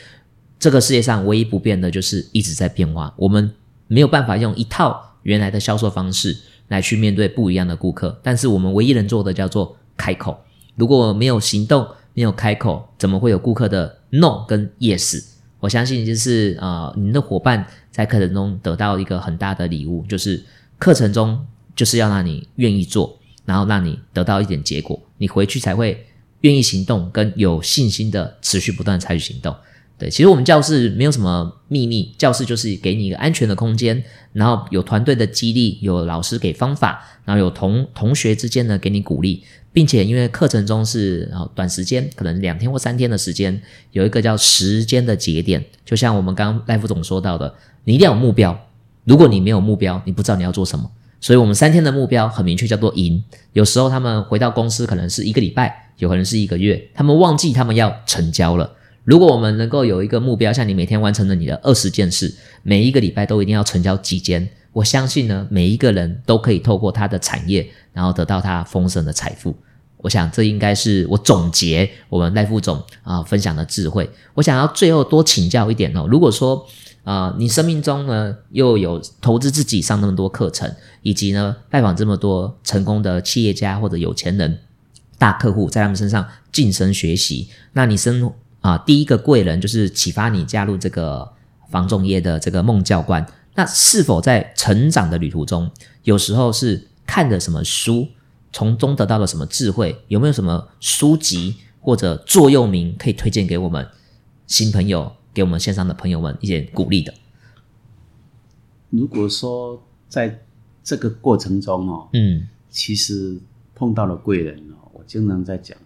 [0.65, 3.53] 这个世界上唯一不变的就是一直在变化，我们
[3.85, 6.35] 没有办法用一套原来的销售方式
[6.69, 10.35] 来去面对不一样的顾客，但是我们唯一能做的叫做开口。
[10.75, 15.23] 如果没有行动，没有开口，怎么会有顾客的 no 跟 yes？
[15.59, 20.43] 我相信就是呃，您的伙伴在课程中得到一个很大的礼物，就是
[20.79, 21.45] 课程中
[21.75, 26.07] 就是要让你愿意做，然后让你得到一点结果，你回去才会
[26.41, 29.55] 愿意行动，跟有信心的持续不断采取行动。
[29.97, 39.41] 对，其实我们教室没有什么秘密，教室就是给你一个安全的空间，然后有团队的激励，有老师给方法，然后有同同学之间呢给你鼓励，
[39.71, 48.67] 并且因为课程中是啊短时间，可能两天或三天的时间，有一个叫时间的节点，就像我们刚刚赖副总说到的，你一定要有目标，
[49.05, 50.91] 如果你没有目标，你不知道你要做什么，
[51.21, 53.23] 所以我们三天的目标很明确，叫做赢。
[53.53, 58.69] 有时候他们回到公司可能是一个礼拜，有可能是一个月，他们忘记他们要成交了。
[59.05, 69.55] 如果我们能够有一个目标，像你每天完成了你的二十件事，每一个礼拜都一定要成交几间，我相信呢，每一个人都可以透过他的产业，然后得到他丰盛的财富。
[69.97, 74.07] 我想这应该是我总结我们赖副总啊分享的智慧。
[74.33, 76.63] 我想要最后多请教一点哦，如果说
[77.03, 84.59] 啊你生命中呢又有投资自己上那么多课程，以及呢拜访这么多成功的企业家或者有钱人
[85.17, 88.31] 大客户，在他们身上晋升学习，那你生
[88.65, 91.31] 啊，第一个贵人就是启发你加入这个
[91.69, 93.23] 防重业的这个孟教官。
[93.53, 95.69] 那是否在成长的旅途中，
[96.01, 98.07] 有时候是看着什么书，
[98.51, 100.03] 从中得到了什么智慧？
[100.07, 103.87] 有没有什么书籍或者座右铭可以推荐给我们
[104.47, 107.13] 新朋友，给我们线上的朋友们一些鼓励的？
[108.89, 110.41] 如果说在
[110.83, 113.37] 这个过程中哦，嗯，其实
[113.75, 115.77] 碰到了贵人哦，我经常在讲。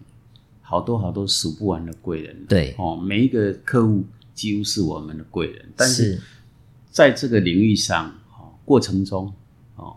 [0.70, 2.72] 好多好多数不完的贵人，对。
[2.78, 5.68] 哦，每一个客户几乎是我们的贵人。
[5.74, 6.22] 但是
[6.92, 8.06] 在这个领域上，
[8.38, 9.34] 哦，过程中
[9.74, 9.96] 哦，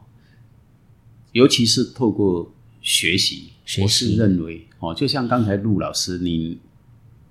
[1.31, 2.51] 尤其是透过
[2.81, 3.51] 学习，
[3.83, 6.59] 我是认为哦，就像刚才陆老师你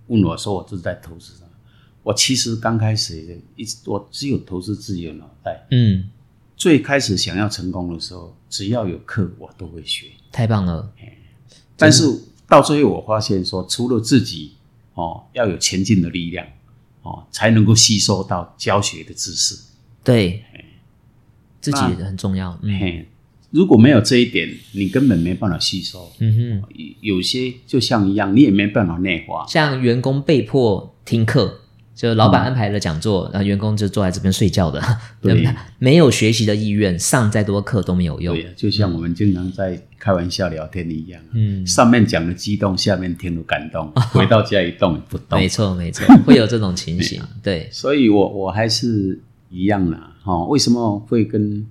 [0.06, 1.48] 问我说，我是在投资上，
[2.04, 6.08] 我其实刚开始一直我只有投资自己的脑袋，嗯，
[6.56, 10.92] 最开始想要成功的时候，只要有课我都会学，太棒了，
[11.76, 12.04] 但是。
[12.52, 14.52] 到最后，我发现说，除了自己
[14.92, 16.46] 哦，要有前进的力量
[17.00, 19.58] 哦，才能够吸收到教学的知识。
[20.04, 20.44] 对，
[21.62, 22.58] 自己很重要。
[22.60, 23.06] 嗯，
[23.50, 26.12] 如果没有这一点，你根本没办法吸收。
[26.18, 29.46] 嗯哼，有些就像一样，你也没办法内化。
[29.48, 31.61] 像员工被迫听课。
[31.94, 34.82] 就老板安排了讲座，然后员工就坐在这边睡觉的，
[35.20, 35.46] 对，
[35.78, 38.34] 没有学习的意愿，上再多课都没有用。
[38.34, 45.38] 对，就像我们经常在开玩笑聊天一样，嗯，上面讲的激动，下面听的感动， 回到家一动不动。
[45.38, 47.22] 没错，没错， 会有这种情形。
[47.42, 49.20] 对，所以我我还是
[49.50, 50.44] 一样的哈。
[50.46, 51.64] 为什么会跟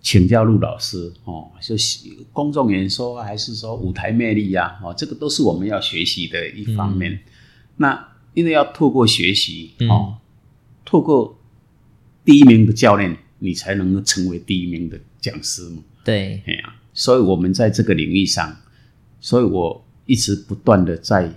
[0.00, 1.50] 请教陆老师哦？
[1.60, 4.78] 就是公众演说，还是说舞台魅力呀？
[4.82, 7.18] 哦，这个都是我们要学习的一方面。
[7.76, 10.18] 那因为要透过学习，哦，
[10.84, 11.38] 透过
[12.22, 15.82] 第一名的教练，你才能够成为第一名的讲师嘛。
[16.04, 18.54] 对，哎呀，所以我们在这个领域上，
[19.20, 21.32] 所以我一直不断的在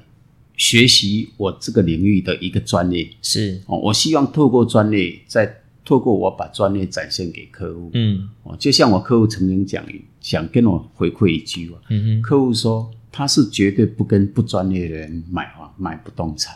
[0.57, 3.09] 学习我这个领域的一个专业。
[3.21, 7.91] 是哦，我希望透过专业，再透过我把专业展现给客户。
[7.93, 9.81] 嗯，哦，就像我客户曾经讲，
[10.19, 11.79] 想跟我回馈一句话。
[11.89, 16.53] 嗯哼，客户说他是绝对不跟不专业的人买房买不动产。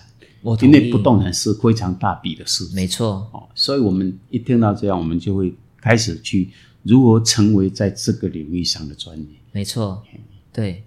[0.59, 6.49] 因为不动产是非常大笔的事，没错哦，所以我们一听到这样，我们就会开始去
[6.81, 9.25] 如何成为在这个领域上的专业。
[9.53, 10.03] 没错，
[10.51, 10.83] 对。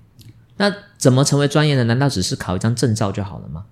[0.59, 1.85] 那怎么成为专业的？
[1.85, 3.65] 难道只是考一张证照就好了吗？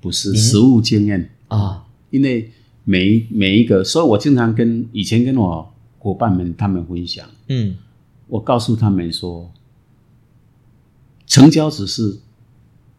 [0.00, 1.84] 不是，实务经验啊。
[2.08, 2.50] 因为
[2.84, 7.76] 每每一个，所以我经常跟以前跟我伙伴们他们分享，嗯，
[8.28, 9.52] 我告诉他们说，
[11.26, 12.18] 成交只是。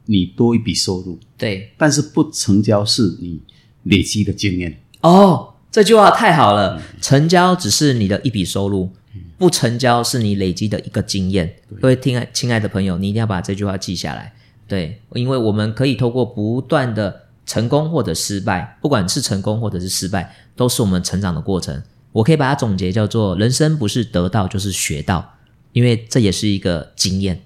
[0.05, 3.39] 你多一笔收入，对，但是不成交是你
[3.83, 4.81] 累积的经验。
[5.01, 8.89] 哦，这句话太好了，成交只是你的一笔收入，
[9.37, 11.55] 不成交是你累积的一个经验。
[11.81, 14.33] 各位听爱亲爱的朋友，你一定要把这句话记下来。
[14.67, 21.81] 对，因为我们可以透过不断的成功或者失败，不管是成功或者是失败，都是我们成长的过程。
[22.11, 25.37] 我可以把它总结叫做：人生不是得到就是学到，
[25.71, 27.41] 因为这也是一个经验，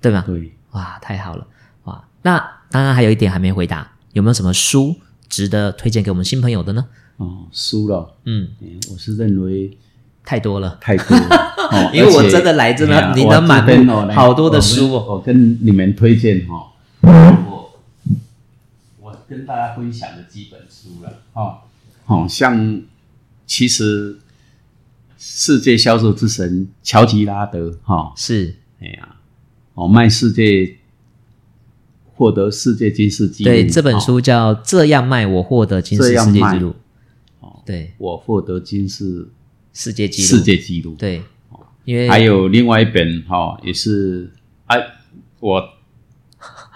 [0.00, 0.24] 对吗？
[0.26, 0.52] 对。
[0.72, 1.46] 哇，太好了！
[1.84, 2.38] 哇，那
[2.70, 4.96] 当然还有一点还没回答，有没有什么书
[5.28, 6.86] 值得推荐给我们新朋友的呢？
[7.16, 8.48] 哦，书了，嗯，
[8.92, 9.76] 我是认为
[10.24, 13.66] 太多了，太多了， 因为我真的来真的，你的满
[14.14, 17.80] 好多的书，我跟你们推荐哈，我
[19.00, 21.58] 我跟大家分享的几本书了，哦，
[22.06, 22.82] 哦，像
[23.46, 24.18] 其实
[25.18, 29.16] 世界销售之神乔吉拉德，哈，是，哎呀，
[29.78, 30.76] 哦，卖世界
[32.14, 36.70] 获得世界金世纪录，对，这本书叫《这样卖我获得金世世界纪录》，
[37.38, 39.28] 哦，对，我获得金世
[39.72, 41.22] 世界纪录，世界纪录，对，
[41.84, 44.32] 因为还有另外一本，哈，也是，
[44.66, 44.76] 哎，
[45.40, 45.62] 我。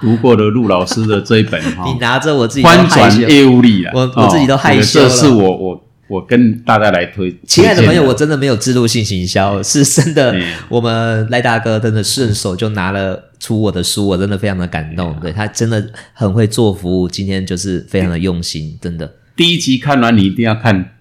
[0.00, 5.08] 读过的陆老师的这一本哈， 你拿着我自己翻转业务力啊，我我自己都害羞了。
[5.08, 10.38] 这是我我我跟大家来推，亲爱的朋友，我真的没有制度性行销，是真的。
[10.68, 15.18] 我们赖大哥真的顺手就拿了出我的书，我真的非常的感动。
[15.22, 19.10] 对他真的很会做服务，今天就是非常的用心，真的。
[19.34, 20.96] 第一集看完，你一定要看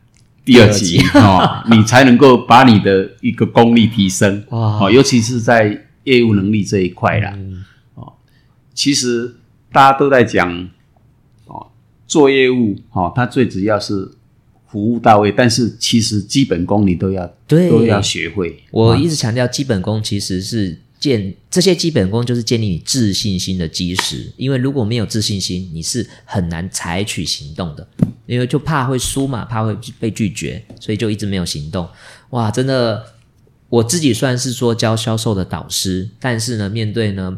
[0.45, 7.33] 第二集 哦，你才能够把你的一个功力提升 哇，尤其是在业务能力这一块啦。
[7.95, 8.13] 哦
[8.73, 9.35] 其实
[9.73, 10.69] 大家都在讲
[11.45, 11.67] 哦，
[12.07, 14.09] 做业务哦，它最主要是
[14.71, 18.57] 服务到位，但是其实基本功你都要都要学会。
[18.71, 24.31] 我一直强调，基本功其实是建这些基本功就是建立你自信心的基石。
[24.37, 27.85] 因为如果没有自信心，你是很难采取行动的，
[28.25, 31.85] 因为就怕会输嘛，怕会被拒绝，所以就一直没有行动。
[32.29, 33.03] 哇，真的，
[33.67, 37.37] 我自己算是说教销售的导师，但是呢，面对呢。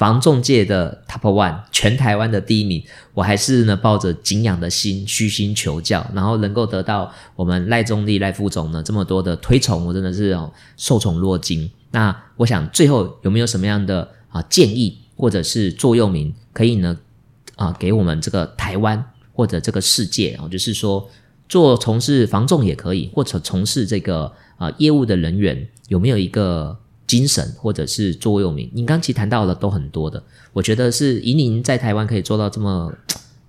[0.00, 2.82] 房仲界的 Top One，全台湾的第一名，
[3.12, 11.70] 我还是呢抱着敬仰的心，虚心求教，然后能够得到我们赖中立赖副总呢这么多的推崇，我真的是哦受宠若惊。
[11.90, 16.96] 那我想最后有没有什么样的啊建议或者是座右铭，可以呢
[17.56, 21.10] 啊给我们这个台湾或者这个世界啊，就是说
[21.46, 26.78] 做从事房仲也可以，或者从事这个啊业务的人员，有没有一个？
[27.10, 32.96] 精神或者是座右铭，您刚其谈到的都很多的，我觉得是以您在台湾可以做到这么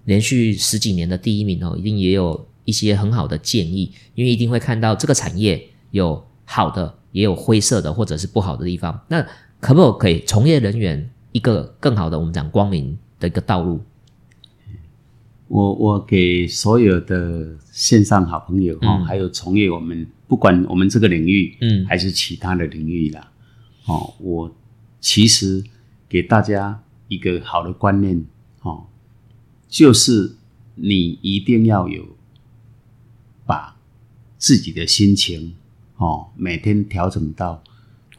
[0.05, 8.99] 连续十几年的第一名哦，一定也有一些很好的建议，因为一定会看到这个产业有好的，也有灰色的或者是不好的地方。
[9.09, 9.23] 那
[9.59, 13.79] 可不可以从业人员一个更好的我们讲光明的一个道路？
[15.47, 23.30] 我我给所有的线上好朋友哈，还有从业我们不管我们这个领域，嗯，还是其他的领域啦。
[23.85, 24.55] 哦，我
[24.99, 25.63] 其实
[26.07, 28.23] 给大家一个好的观念，
[28.61, 28.85] 哦，
[29.67, 30.35] 就是
[30.75, 32.05] 你一定要有
[33.45, 33.75] 把
[34.37, 35.55] 自己的心情，
[35.97, 37.61] 哦，每天调整到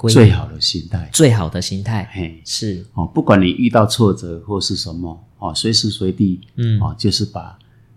[0.09, 7.57] 最好的心态，最好的心态，嘿，是哦，不管你遇到挫折或是什么，哦，随时随地，嗯，哦，就是把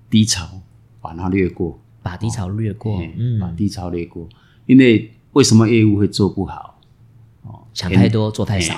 [0.10, 0.62] 低潮
[1.02, 4.30] 把它略过，把低潮略过，嗯，把低潮略过，
[4.68, 6.75] 因为为什么业务会做不好？
[7.76, 8.74] 想太多，做太少。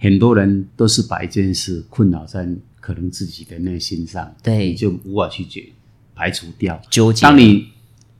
[0.00, 2.48] 很多人都是把一件事困扰在
[2.80, 5.72] 可能自己的内心上，对，你就无法去解
[6.14, 7.22] 排除掉纠结。
[7.22, 7.68] 当你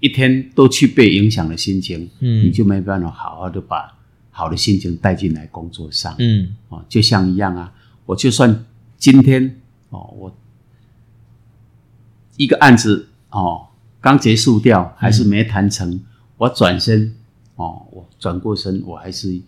[0.00, 3.98] 一天都去被影响的心情，嗯，你就没办法好好的把
[4.30, 7.72] 好的心情带进来工作上，嗯，哦，就像一样啊，
[8.04, 8.64] 我就算
[8.98, 10.36] 今天哦，我
[12.36, 13.68] 一个案子哦
[14.00, 16.02] 刚结束掉，还是没谈成，
[16.36, 17.16] 我转身。
[17.56, 19.40] 哦，我转过身，我还是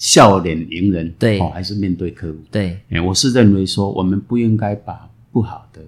[0.00, 5.82] 笑脸迎人，对，哦，还是面对客户，对，哎，我是认为说，我们不应该把不好的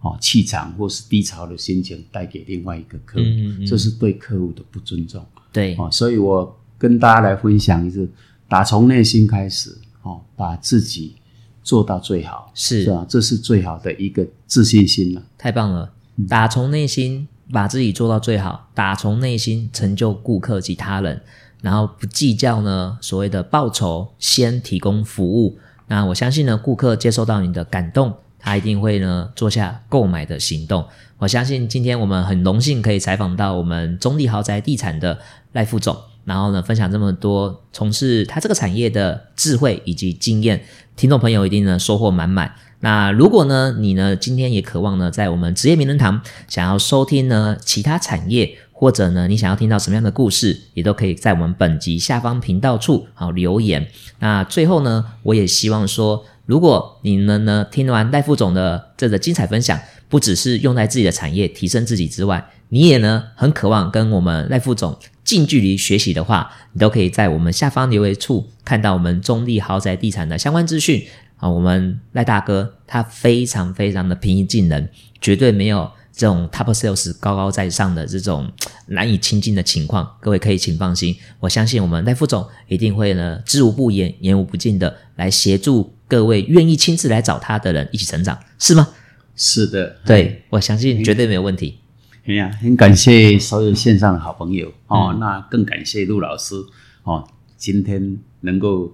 [0.00, 3.26] 哦气场或是低潮的心情带给另外一个客户，
[3.66, 8.10] 这是对客户的不尊重，对，哦，所以我跟大家来分享一次，
[8.48, 11.16] 打从内心开始，哦，把自己
[11.62, 12.84] 做到最好，是。
[12.84, 13.04] 是啊？
[13.06, 15.92] 这是最好的一个自信心了，太棒了，
[16.26, 17.28] 打从内心。
[17.50, 21.18] 把自己做到最好，打从内心成就顾客及他人，
[21.60, 25.58] 然后不计较呢所谓的报酬，先提供服务。
[25.88, 30.84] 那我相信呢，顾客接受到你的感动，他一定会呢做下购买的行动。
[31.18, 35.18] 我相信今天我们很荣幸可以采访到我们中立豪宅地产的
[35.52, 40.62] 赖副总，然后呢分享这么多从事他这个产业的智慧以及经验，
[40.94, 42.54] 听众朋友一定呢收获满满。
[42.80, 53.88] 那如果呢，你呢今天也渴望呢，在我们职业名人堂想要收听呢其他产业，或者呢你想要听到什么样的故事，也都可以在我们本集下方频道处好留言。
[54.20, 59.76] 那最后呢，我也希望说，如果你们呢听完赖副总的这个精彩分享，
[60.08, 71.04] 不只是用在自己的产业提升自己之外，你也呢很渴望跟我们赖副总近距离学习的话，你都可以在我们下方留言处看到我们中立豪宅地产的相关资讯。
[71.38, 74.88] 啊，我们赖大哥他非常非常的平易近人，
[75.20, 75.88] 绝对没有
[76.18, 78.50] 这种 top sales 高高在上的这种
[78.88, 80.16] 难以亲近的情况。
[80.20, 88.88] 各位可以请放心，我相信我们赖副总一定会呢知无不言，言无不尽的来协助各位愿意亲自来找他的人一起成长，是吗？
[89.36, 91.78] 是的，对我相信绝对没有问题。
[92.26, 94.72] 哎呀，很感谢所有线上的好朋友。
[94.88, 96.56] 哦，那更感谢陆老师。
[97.04, 98.92] 哦，今天能够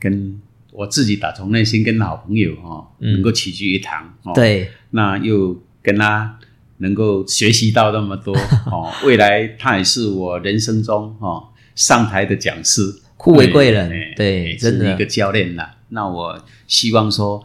[0.00, 0.40] 跟
[0.72, 4.12] 我自己打从内心跟好朋友哦，能够齐聚一堂。
[4.24, 6.38] 哦，对，那又跟他
[6.84, 8.32] 能够学习到那么多
[8.70, 12.82] 哦，未来他也是我人生中哦上台的讲师，
[13.16, 15.70] 互为贵人，对，真的一个教练呐。
[15.88, 17.42] 那我希望说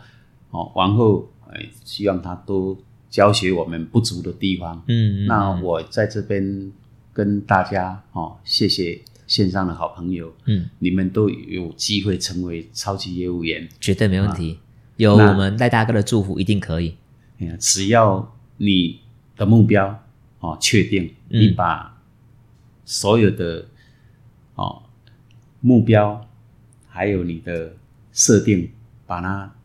[0.51, 2.77] 哦，往后哎，希望他多。
[3.09, 6.71] 教学我们不足的地方，嗯，那我在这边
[7.11, 14.59] 跟大家哦，谢谢线上的好朋友，嗯，你们都有机会成为超级业务员，绝对没问题。
[14.97, 16.97] 有我们赖大哥的祝福，一定可以。
[17.39, 18.99] 哎呀，只要你
[19.39, 20.03] 的目标
[20.39, 21.99] 哦确定，你把
[22.85, 23.65] 所有的
[24.53, 24.83] 哦
[25.61, 26.29] 目标
[26.87, 27.75] 还有你的
[28.13, 28.69] 设定，
[29.07, 29.55] 把它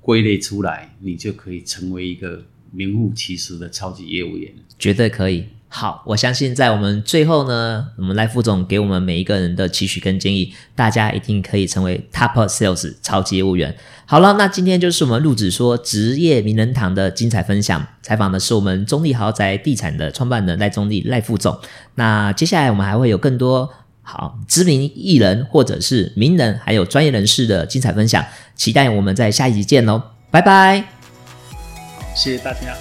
[0.00, 2.44] 归类出来，你就可以成为一个。
[2.74, 5.44] 名副其实的超级业务员，绝对可以。
[5.74, 13.74] 好，我相信在我们最后呢，我们赖副总给我们每一个人的期许跟建议，大家一定可以成为 Top Sales 超级业务员。
[14.04, 21.58] 好了，那今天就是我们录制说职业名人堂的精彩分享，采访的是我们中立豪宅地产的创办人赖中立赖副总。
[21.94, 23.70] 那接下来我们还会有更多
[24.02, 28.22] 好知名艺人或者是名人，还有专业人士的精彩分享，
[28.54, 30.84] 期待我们在下一集见喽，拜拜。
[32.14, 32.76] 谢谢大家。